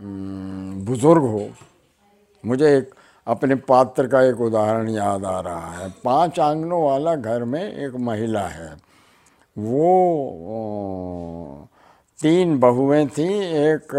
[0.00, 1.48] बुज़ुर्ग हो,
[2.44, 2.90] मुझे एक,
[3.26, 7.94] अपने पात्र का एक उदाहरण याद आ रहा है। पाँच आंगनों वाला घर में एक
[8.00, 8.72] महिला है।
[9.56, 9.88] वो
[12.18, 13.92] तीन बहुएँ थीं, एक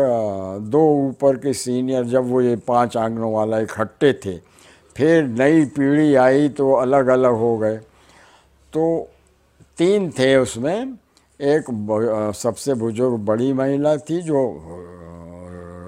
[0.62, 4.38] दो ऊपर के सीनियर, जब वो ये पाँच आंगनों वाला इकट्ठे थे,
[4.96, 7.78] फिर नई पीढ़ी आई तो अलग अलग हो गए।
[8.74, 9.08] तो
[9.78, 10.94] तीन थे उसमें
[11.42, 11.66] एक
[12.36, 14.42] सबसे बुज़ुर्ग बड़ी महिला थी जो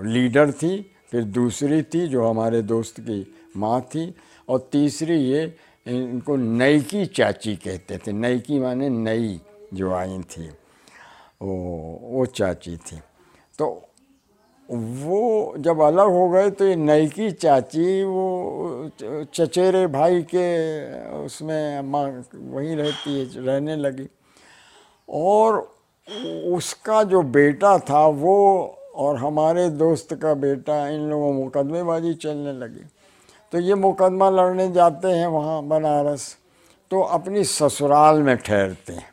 [0.06, 0.74] लीडर थी,
[1.12, 3.26] फिर दूसरी थी जो हमारे दोस्त की
[3.58, 4.14] माँ थी,
[4.50, 5.44] और तीसरी ये
[5.86, 9.40] इनको नई की चाची कहते थे। नई की माने नई
[9.74, 10.48] जो आई थी।
[11.42, 11.54] वो
[12.04, 13.00] वो चाची थी।
[13.60, 13.66] तो
[14.70, 18.90] वो जब अलग हो गए तो ये नई की चाची, वो
[19.34, 20.48] चचेरे भाई के
[21.26, 24.08] उसमें माँ वहीं रहती है, रहने लगी।
[25.14, 25.58] और
[26.48, 28.36] उसका जो बेटा था वो
[28.96, 32.86] और हमारे दोस्त का बेटा, इन लोगों मुकदमेबाजी चलने लगी।
[33.54, 36.36] तो ये मुकदमा लड़ने जाते हैं वहाँ बनारस
[36.92, 39.12] तो अपनी ससुराल में ठहरते हैं।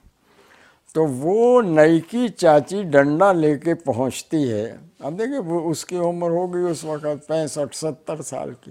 [0.94, 4.66] तो वो नईकी चाची डंडा लेके पहुँचती है।
[5.04, 8.70] अब देखिए, वो उसकी उम्र हो गई उस वक़्त, पैंसठ, सत्तर साल की।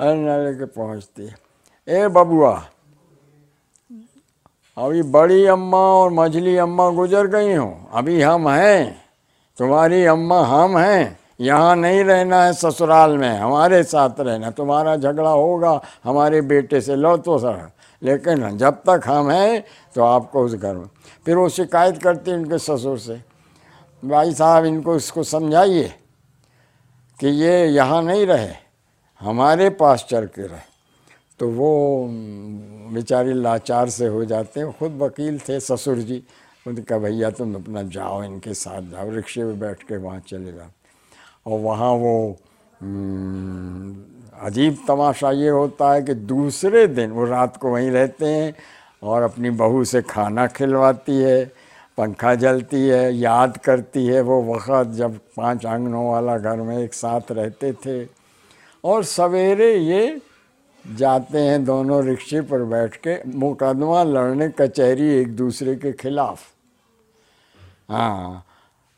[0.00, 1.36] डंडा लेके पहुँचती है।
[1.88, 2.52] ए बबुआ
[4.76, 9.02] अभी बड़ी अम्मा और मझली अम्मा गुजर गई हो। अभी हम हैं।
[9.58, 15.30] तुम्हारी अम्मा हम हैं। यहाँ नहीं रहना है ससुराल में। हमारे साथ रहना। तुम्हारा झगड़ा
[15.30, 17.70] होगा। हमारे बेटे से लो तो सर।
[18.02, 19.64] लेकिन जब तक हम हैं
[19.94, 20.88] तो आपको उस घर में।
[21.26, 23.20] फिर वो शिकायत करती उनके ससुर से।
[24.04, 25.94] भाई साहब, इनको इसको समझाइए
[27.20, 28.52] कि ये यहाँ नहीं रहे।
[29.20, 30.69] हमारे पास चल के रहे।
[31.40, 32.06] तो वो
[32.92, 37.54] बेचारी लाचार से हो जाते हैं। खुद वकील थे ससुर जी। उन्होंने कहा, भैया, तुम
[37.54, 42.36] अपना जाओ, इनके साथ जाओ, रिक्शे में बैठ के वहाँ चले जाओ। और वहाँ वो
[44.42, 48.54] अजीब तमाशा ये होता है कि दूसरे दिन वो रात को वहीं रहते हैं
[49.02, 51.44] और अपनी बहू से खाना खिलवाती है,
[51.98, 56.94] पंखा जलती है, याद करती है। वो वक़्त जब पाँच आंगनों वाला घर में एक
[56.94, 58.04] साथ रहते थे
[58.84, 60.20] और सवेरे ये
[60.86, 66.40] जाते हैं दोनों रिक्शे पर बैठ के, मुकदमा लड़ने कचहरी एक दूसरे के खिलाफ।
[67.90, 68.46] हाँ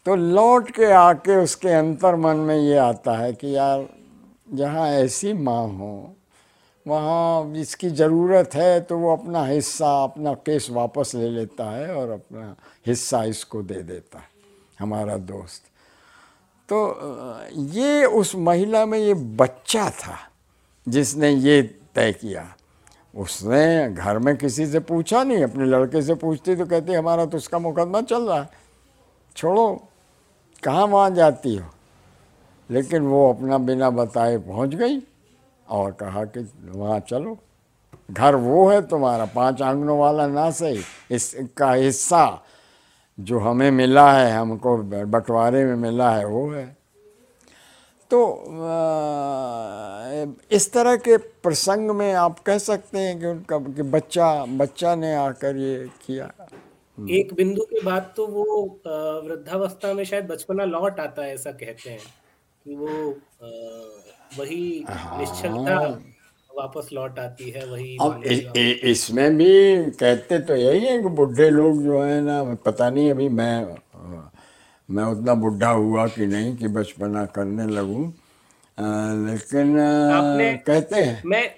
[0.07, 3.87] तो लौट के आके उसके अंतर मन में ये आता है कि यार,
[4.49, 6.14] जहाँ ऐसी माँ हो,
[6.87, 12.11] वहाँ इसकी ज़रूरत है तो वो अपना हिस्सा, अपना केस वापस ले लेता है और
[12.11, 12.55] अपना
[12.87, 14.28] हिस्सा इसको दे देता है,
[14.78, 15.70] हमारा दोस्त।
[16.68, 20.18] तो ये उस महिला में ये बच्चा था।
[20.89, 21.62] जिसने ये
[21.95, 22.55] तय किया।
[23.16, 27.37] उसने घर में किसी से पूछा नहीं, अपने लड़के से पूछती तो कहती, हमारा तो
[27.37, 28.49] उसका मुकदमा चल रहा है।
[29.37, 29.89] छोड़ो,
[30.62, 31.66] कहाँ वहाँ जाती हो?
[32.70, 35.03] लेकिन वो अपना बिना बताए पहुँच गई
[35.68, 37.39] और कहा कि, वहाँ चलो।
[38.11, 42.45] घर वो है तुम्हारा, पाँच आंगनों वाला ना सही। इसका हिस्सा
[43.20, 46.82] जो हमें मिला है, हमको बंटवारे में मिला है, वो है।
[48.13, 48.21] तो
[50.53, 55.15] इस तरह के प्रसंग में आप कह सकते हैं कि उनका कि बच्चा बच्चा ने
[55.17, 56.31] आकर ये किया
[56.99, 58.45] एक बिंदु के बाद तो वो
[59.25, 61.99] वृद्धावस्था में शायद बचपना लौट आता है ऐसा कहते हैं
[62.67, 62.89] कि वो
[64.39, 65.91] वही निश्चलता हाँ।
[66.51, 68.23] वापस लौट आती है वही अब
[68.87, 69.53] इसमें भी
[69.95, 73.55] कहते तो यही है कि बुढ़े लोग जो है ना पता नहीं अभी मैं
[74.91, 78.05] मैं उतना बुढ़ा हुआ कि नहीं कि बचपना करने लगूं।
[79.26, 81.51] लेकिन आपने कहते हैं। मैं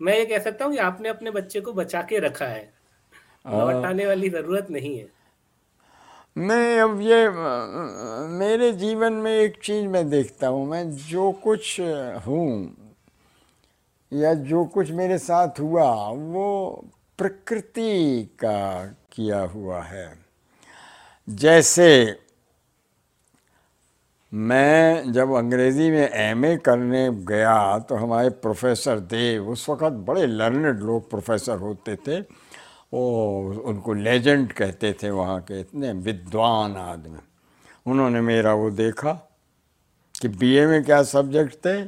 [0.00, 2.72] मैं ये कह सकता हूँ कि आपने अपने बच्चे को बचा के रखा है।
[3.46, 5.06] लौटाने वाली ज़रूरत नहीं है।
[6.36, 7.28] मैं अब ये
[8.38, 11.80] मेरे जीवन में एक चीज़ मैं देखता हूँ। मैं जो कुछ
[12.26, 12.76] हूँ
[14.12, 16.84] या जो कुछ मेरे साथ हुआ वो
[17.18, 20.06] प्रकृति का किया हुआ है।
[21.28, 21.88] जैसे
[24.36, 30.82] मैं जब अंग्रेज़ी में एमए करने गया तो हमारे प्रोफेसर देव, उस वक़्त बड़े लर्नड
[30.82, 32.20] लोग प्रोफेसर होते थे
[32.92, 37.18] वो उनको लेजेंड कहते थे वहाँ के इतने विद्वान आदमी।
[37.86, 39.12] उन्होंने मेरा वो देखा
[40.14, 41.82] कि बीए में क्या सब्जेक्ट थे?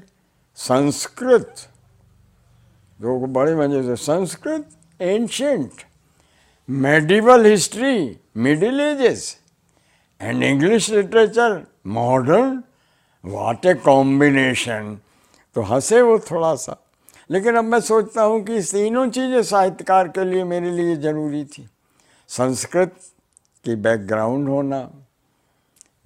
[0.58, 1.54] संस्कृत।
[3.00, 4.68] जो बड़े मज़े से Sanskrit
[5.00, 5.82] ancient
[6.68, 9.36] medieval history middle ages
[10.20, 12.62] and English literature modern
[13.24, 14.96] what a combination
[15.56, 16.76] तो हंसे वो थोड़ा सा
[17.30, 21.68] लेकिन अब मैं सोचता हूँ कि तीनों चीज़ें साहित्यकार के लिए मेरे लिए ज़रूरी थी।
[22.30, 22.94] संस्कृत
[23.64, 24.88] की बैकग्राउंड होना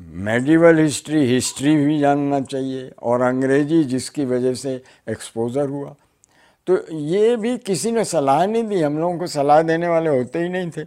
[0.00, 4.74] मेडिवल हिस्ट्री हिस्ट्री भी जानना चाहिए, और अंग्रेज़ी जिसकी वजह से
[5.08, 5.94] एक्सपोज़र हुआ।
[6.66, 10.38] तो ये भी किसी ने सलाह नहीं दी, हम लोगों को सलाह देने वाले होते
[10.38, 10.86] ही नहीं थे।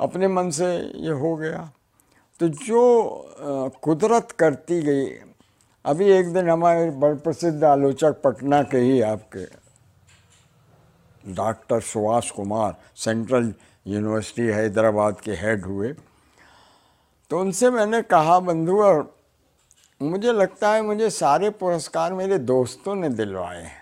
[0.00, 0.66] अपने मन से
[0.96, 1.70] ये हो गया।
[2.40, 5.06] तो जो कुदरत करती गई,
[5.84, 9.44] अभी एक दिन हमारे बड़ प्रसिद्ध आलोचक पटना के ही आपके,
[11.34, 13.52] doctor Subhash Kumar, central
[13.86, 15.92] university, Hyderabad के हेड हुए।
[17.30, 19.14] तो उनसे मैंने कहा, बंधु, और
[20.00, 23.80] मुझे लगता है मुझे सारे पुरस्कार मेरे दोस्तों ने दिलवाए हैं।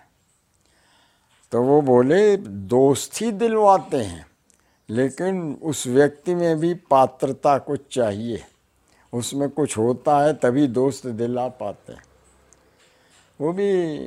[1.52, 4.29] तो वो बोले, दोस्त ही दिलवाते हैं।
[4.90, 8.44] लेकिन उस व्यक्ति में भी पात्रता कुछ चाहिए।
[9.12, 12.02] उसमें कुछ होता है तभी दोस्त दिला पाते हैं।
[13.40, 13.98] वो भी,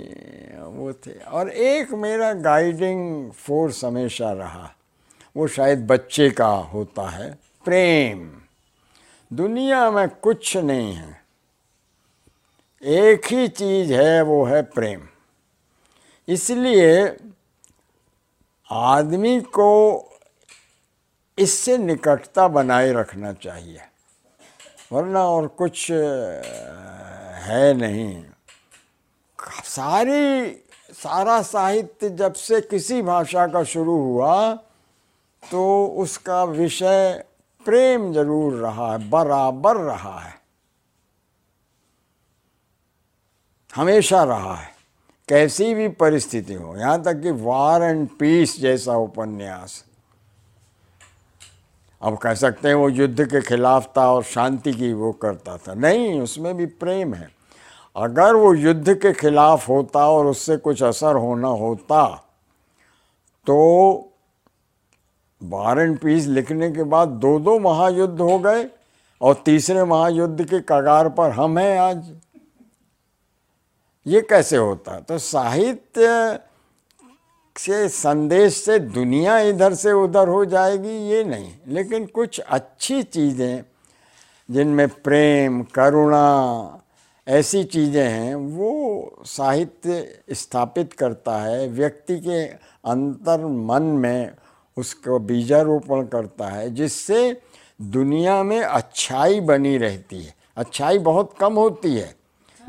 [0.60, 4.72] वो थे। और एक मेरा गाइडिंग फोर्स हमेशा रहा।
[5.38, 8.32] वो शायद बच्चे का होता है। प्रेम।
[9.34, 11.24] दुनिया में कुछ नहीं है।
[12.84, 15.02] एक ही चीज़ है, वो है प्रेम।
[16.28, 17.18] इसलिए
[18.72, 20.00] आदमी को
[21.38, 23.80] इससे निकटता बनाए रखना चाहिए।
[24.92, 25.90] वरना और कुछ
[27.42, 28.24] है नहीं।
[29.66, 30.52] सारी,
[30.94, 34.54] सारा साहित्य जब से किसी भाषा का शुरू हुआ
[35.44, 37.24] तो उसका विषय
[37.66, 40.34] प्रेम ज़रूर रहा है, बराबर रहा है।
[43.74, 44.72] हमेशा रहा है।
[45.30, 49.84] कैसी भी परिस्थिति हो, यहाँ तक कि वार एंड पीस जैसा उपन्यास।
[52.04, 55.74] अब कह सकते हैं वो युद्ध के खिलाफ था और शांति की वो करता था।
[55.74, 57.30] नहीं, उसमें भी प्रेम है।
[57.96, 62.06] अगर वो युद्ध के खिलाफ होता और उससे कुछ असर होना होता
[63.48, 63.56] तो
[65.42, 68.66] वार एंड पीस लिखने के बाद दो दो महायुद्ध हो गए
[69.22, 72.14] और तीसरे महायुद्ध के कगार पर हम हैं आज।
[74.08, 75.00] ये कैसे होता?
[75.00, 76.40] तो साहित्य
[77.56, 83.64] से संदेश से दुनिया इधर से उधर हो जाएगी, ये नहीं। लेकिन कुछ अच्छी चीज़ें,
[84.50, 86.80] जिनमें प्रेम, करुणा,
[87.28, 92.44] ऐसी चीज़ें हैं, वो साहित्य स्थापित करता है, व्यक्ति के
[92.86, 94.32] अंतर मन में
[94.78, 97.42] उसको बीजारोपण करता है, जिससे
[97.82, 102.16] दुनिया में अच्छाई बनी रहती है। अच्छाई बहुत कम होती है,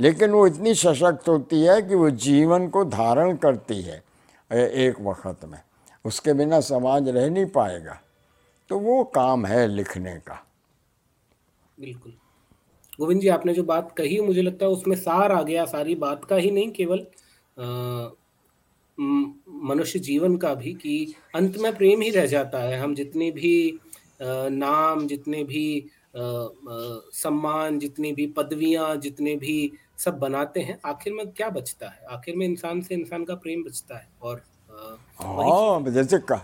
[0.00, 4.02] लेकिन वो इतनी सशक्त होती है कि वो जीवन को धारण करती है।
[4.50, 5.60] एक वक्त में।
[6.04, 8.00] उसके बिना समाज रह नहीं पाएगा।
[8.68, 10.44] तो वो काम है लिखने का।
[11.80, 12.12] बिल्कुल।
[13.00, 16.24] गोविंद जी आपने जो बात कही मुझे लगता है उसमें सार आ गया। सारी बात
[16.24, 17.06] का ही नहीं केवल
[19.64, 23.80] मनुष्य जीवन का भी कि अंत में प्रेम ही रह जाता है। हम जितने भी
[24.22, 25.86] नाम जितने भी
[26.16, 31.88] आ, आ, सम्मान जितनी भी पदवियाँ जितने भी सब बनाते हैं, आखिर में क्या बचता
[31.88, 32.04] है?
[32.10, 34.42] आखिर में इंसान से इंसान का प्रेम बचता है और
[35.20, 36.36] हाँ जैसे का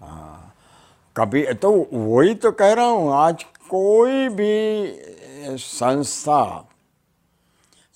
[0.00, 0.54] हाँ
[1.16, 6.68] कभी तो वही तो कह रहा हूँ, आज कोई भी संस्था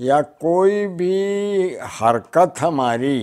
[0.01, 3.19] या कोई भी हरकत हमारी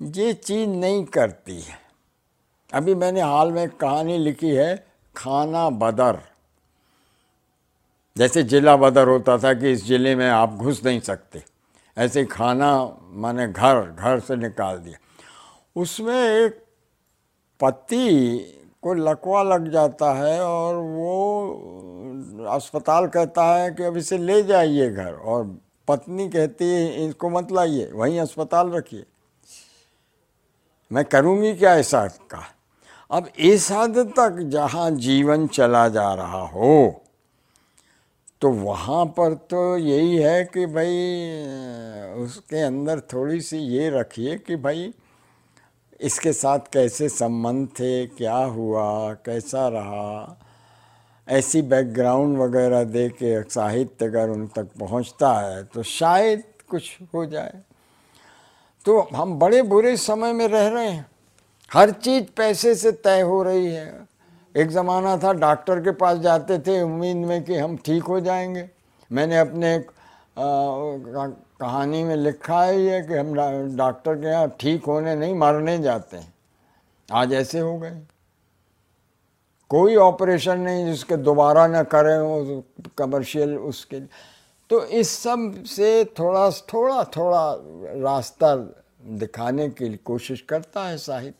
[0.00, 1.78] ये चीज़ नहीं करती है।
[2.72, 4.74] अभी मैंने हाल में कहानी लिखी है,
[5.14, 6.18] खाना बदर।
[8.16, 11.42] जैसे जिला बदर होता था कि इस ज़िले में आप घुस नहीं सकते।
[11.96, 12.72] ऐसे खाना
[13.12, 14.98] मैंने घर घर से निकाल दिया।
[15.76, 16.62] उसमें एक
[17.60, 18.06] पति
[18.82, 24.88] को लकवा लग जाता है और वो अस्पताल कहता है कि अब इसे ले जाइए
[24.90, 25.44] घर और
[25.88, 29.04] पत्नी कहती है, इसको मत लाइए, वहीं अस्पताल रखिए।
[30.90, 32.42] मैं करूँगी क्या ऐसा का?
[33.10, 37.02] अब इस हद तक जहाँ जीवन चला जा रहा हो
[38.42, 40.94] तो वहाँ पर तो यही है कि भाई,
[42.22, 44.94] उसके अंदर थोड़ी सी ये रखिए कि भाई,
[46.00, 50.40] इसके साथ कैसे संबंध थे, क्या हुआ, कैसा रहा?
[51.28, 57.26] ऐसी बैकग्राउंड वगैरह दे के साहित्य अगर उन तक पहुँचता है तो शायद कुछ हो
[57.26, 57.60] जाए।
[58.84, 61.06] तो हम बड़े बुरे समय में रह रहे हैं।
[61.72, 64.09] हर चीज़ पैसे से तय हो रही है।
[64.54, 68.68] एक ज़माना था डॉक्टर के पास जाते थे, उम्मीद में कि हम ठीक हो जाएँगे।
[69.10, 69.78] मैंने अपने
[70.36, 73.34] कहानी में लिखा है ये कि हम
[73.76, 76.32] डॉक्टर के यहाँ ठीक होने नहीं, मरने जाते हैं।
[77.08, 78.00] आज ऐसे हो गए।
[79.70, 82.62] कोई ऑपरेशन नहीं जिसके दोबारा ना करें वो
[82.98, 84.00] कमर्शियल उसके
[84.70, 87.42] तो इस सबसे थोड़ा थोड़ा थोड़ा
[88.02, 88.54] रास्ता
[89.18, 91.39] दिखाने की कोशिश करता है साहित्य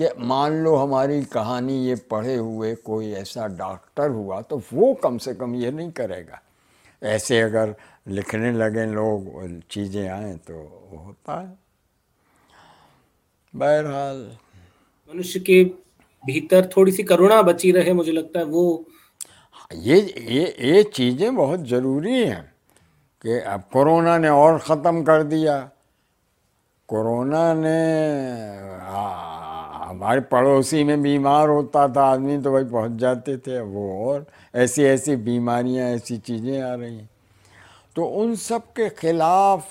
[0.00, 5.18] कि मान लो हमारी कहानी ये पढ़े हुए कोई ऐसा डॉक्टर हुआ तो वो कम
[5.18, 6.40] से कम ये नहीं करेगा।
[7.02, 7.74] ऐसे अगर
[8.08, 10.54] लिखने लगे लोग चीज़ें आए तो
[10.96, 11.58] होता है।
[13.54, 14.16] बहरहाल।
[15.10, 15.62] मनुष्य के
[16.24, 18.84] भीतर थोड़ी सी करुणा बची रहे मुझे लगता है वो।
[19.70, 19.98] ये
[20.28, 22.42] ये ये चीज़ें बहुत ज़रूरी हैं
[23.24, 25.58] कि अब कोरोना ने और ख़त्म कर दिया।
[26.88, 27.78] कोरोना ने
[29.90, 34.84] हमारे पड़ोसी में बीमार होता था, आदमी तो भाई पहुँच जाते थे। वो और ऐसी
[34.84, 37.08] ऐसी बीमारियाँ, ऐसी चीज़ें आ रही हैं।
[37.96, 39.66] तो उन सब के खिलाफ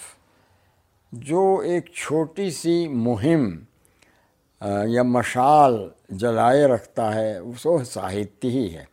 [1.13, 3.47] जो एक छोटी सी मुहिम
[4.87, 8.87] या मशाल जलाए रखता है, वो साहित्य ही है।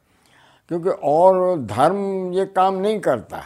[0.68, 3.42] क्योंकि और धर्म ये काम नहीं करता।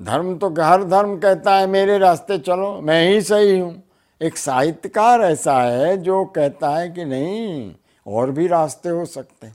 [0.00, 3.82] धर्म तो हर धर्म कहता है, मेरे रास्ते चलो, मैं ही सही हूँ।
[4.22, 7.74] एक साहित्यकार ऐसा है जो कहता है कि नहीं,
[8.06, 9.50] और भी रास्ते हो सकते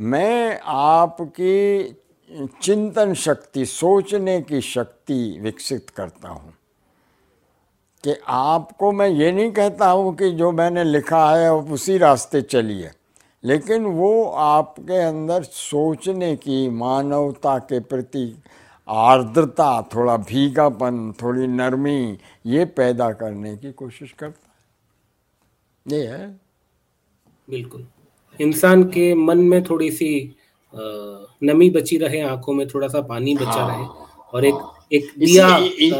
[0.00, 1.84] मैं आपकी
[2.62, 6.54] चिंतन शक्ति, सोचने की शक्ति विकसित करता हूँ।
[8.04, 12.42] कि आपको मैं ये नहीं कहता हूँ कि जो मैंने लिखा है आप उसी रास्ते
[12.42, 12.90] चलिए।
[13.44, 18.42] लेकिन वो आपके अंदर सोचने की, मानवता के प्रति
[18.90, 24.48] आर्द्रता थोड़ा भीगापन थोड़ी नरमी ये पैदा करने की कोशिश करता
[25.86, 26.28] है। ये है।
[27.48, 27.86] बिल्कुल।
[28.40, 30.10] इंसान के मन में थोड़ी सी
[31.42, 33.86] नमी बची रहे आँखों में थोड़ा सा पानी बचा हाँ, रहे
[34.32, 34.54] और एक
[34.92, 35.48] एक दिया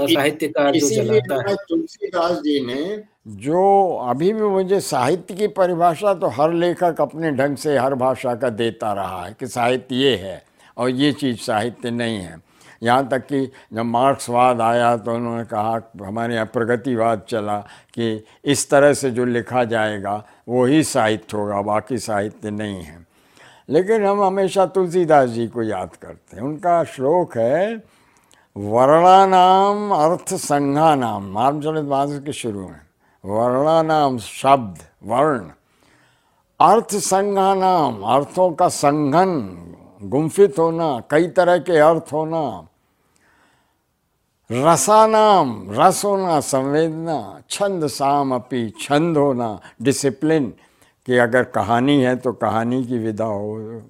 [0.07, 3.03] साहित्यकार जो जलाता है। तुलसीदास जी ने
[3.41, 3.62] जो
[4.09, 8.51] अभी भी मुझे साहित्य की परिभाषा तो हर लेखक अपने ढंग से हर भाषा का
[8.51, 10.43] देता रहा है कि साहित्य ये है
[10.77, 12.49] और ये चीज़ साहित्य नहीं है।
[12.82, 17.59] यहाँ तक कि जब मार्क्सवाद आया तो उन्होंने कहा, हमारे यहाँ प्रगतिवाद चला
[17.94, 23.07] कि इस तरह से जो लिखा जाएगा वो ही साहित्य होगा, बाकी साहित्य नहीं है।
[23.69, 27.82] लेकिन हम हमेशा तुलसीदास जी को याद करते हैं। उनका श्लोक है,
[28.57, 32.81] वर्णानाम अर्थ संघा नाम रामचरित मानस के शुरू में।
[33.24, 35.51] वर्णानाम शब्द, वर्ण।
[36.61, 39.31] अर्थ संघा नाम अर्थों का संघन
[40.02, 42.66] गुम्फित होना, कई तरह के अर्थ होना।
[44.51, 47.18] रसानाम रस होना संवेदना
[47.51, 49.48] छंद साम अपी छंद होना
[49.82, 50.48] डिसिप्लिन
[51.06, 53.82] कि अगर कहानी है तो कहानी की विदा हो।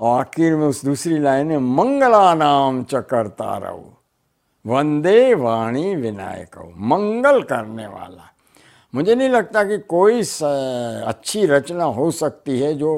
[0.00, 3.96] और आखिर में उस दूसरी लाइन है मंगला नाम चकरता रहो
[4.64, 8.30] वंदे वाणी विनायक हो मंगल करने वाला।
[8.94, 12.96] मुझे नहीं लगता कि कोई अच्छी रचना हो सकती है जो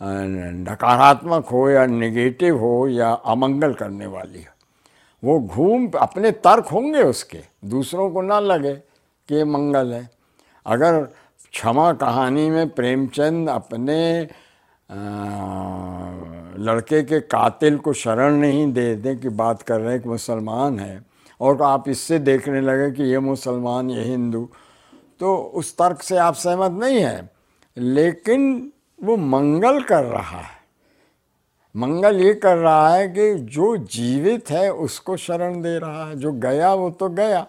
[0.00, 4.50] नकारात्मक हो या नेगेटिव हो या अमंगल करने वाली हो।
[5.24, 8.74] वो घूम अपने तर्क होंगे उसके। दूसरों को ना लगे
[9.28, 10.10] कि ये मंगल है।
[10.66, 11.02] अगर
[11.52, 14.28] क्षमा कहानी में प्रेमचंद अपने
[14.90, 14.94] आ,
[16.56, 20.78] लड़के के कातिल को शरण नहीं दे दें कि बात कर रहे हैं कि मुसलमान
[20.78, 21.02] है
[21.40, 24.48] और आप इससे देखने लगे कि ये मुसलमान ये हिंदू
[25.20, 27.30] तो उस तर्क से आप सहमत नहीं हैं।
[27.76, 28.72] लेकिन
[29.04, 30.61] वो मंगल कर रहा है।
[31.74, 36.32] मंगल ये कर रहा है कि जो जीवित है उसको शरण दे रहा है। जो
[36.32, 37.46] गया, वो तो गया।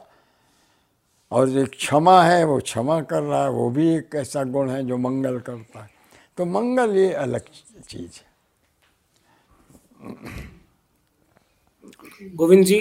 [1.31, 4.83] और जो क्षमा है, वो क्षमा कर रहा है। वो भी एक ऐसा गुण है
[4.87, 5.89] जो मंगल करता है।
[6.37, 7.41] तो मंगल ये अलग
[7.89, 8.31] चीज़ है।
[12.35, 12.77] गोविंद जी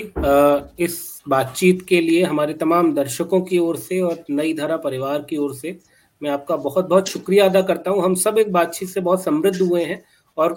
[0.85, 5.37] इस बातचीत के लिए हमारे तमाम दर्शकों की ओर से और नई धारा परिवार की
[5.37, 5.79] ओर से
[6.23, 9.61] मैं आपका बहुत बहुत शुक्रिया अदा करता हूँ। हम सब एक बातचीत से बहुत समृद्ध
[9.63, 10.03] हुए हैं
[10.37, 10.57] और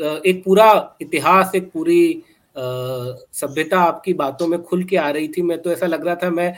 [0.00, 2.22] एक पूरा इतिहास एक पूरी
[2.56, 6.30] सभ्यता आपकी बातों में खुल के आ रही थी। मैं तो ऐसा लग रहा था
[6.30, 6.54] मैं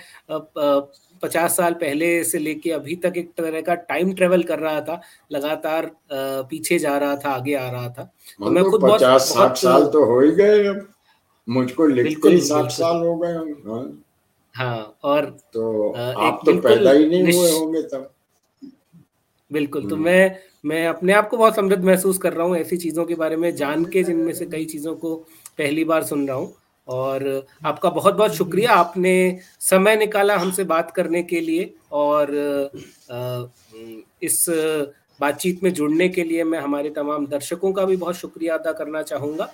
[1.23, 5.01] पचास साल पहले से लेके अभी तक एक तरह का टाइम ट्रेवल कर रहा था
[5.33, 8.03] लगातार पीछे जा रहा था आगे आ रहा था।
[8.39, 10.73] तो मैं खुद पचास साठ साल तो हो ही गए
[11.49, 13.85] मुझको लिखते ही साठ साल हो गए हाँ।,
[14.55, 18.11] हाँ और तो आप तो पैदा ही नहीं हुए होंगे तब।
[19.53, 22.77] बिल्कुल तो हम्म। मैं मैं अपने आप को बहुत समृद्ध महसूस कर रहा हूँ ऐसी
[22.77, 25.15] चीज़ों के बारे में जान के जिनमें से कई चीज़ों को
[25.59, 26.55] पहली बार सुन रहा हूँ।
[26.89, 32.33] और आपका बहुत बहुत शुक्रिया आपने समय निकाला हमसे बात करने के लिए और
[34.23, 34.45] इस
[35.21, 39.03] बातचीत में जुड़ने के लिए मैं हमारे तमाम दर्शकों का भी बहुत शुक्रिया अदा करना
[39.03, 39.49] चाहूँगा।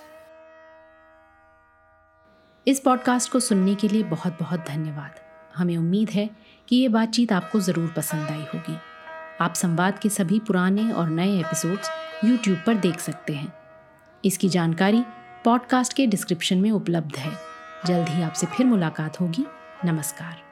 [2.67, 5.19] इस पॉडकास्ट को सुनने के लिए बहुत बहुत धन्यवाद।
[5.55, 6.29] हमें उम्मीद है
[6.67, 8.88] कि ये बातचीत आपको ज़रूर पसंद आई होगी।
[9.41, 11.89] आप संवाद के सभी पुराने और नए एपिसोड्स
[12.25, 13.53] यूट्यूब पर देख सकते हैं।
[14.25, 15.03] इसकी जानकारी
[15.45, 17.31] पॉडकास्ट के डिस्क्रिप्शन में उपलब्ध है।
[17.85, 19.45] जल्द ही आपसे फिर मुलाकात होगी।
[19.85, 20.48] नमस्कार।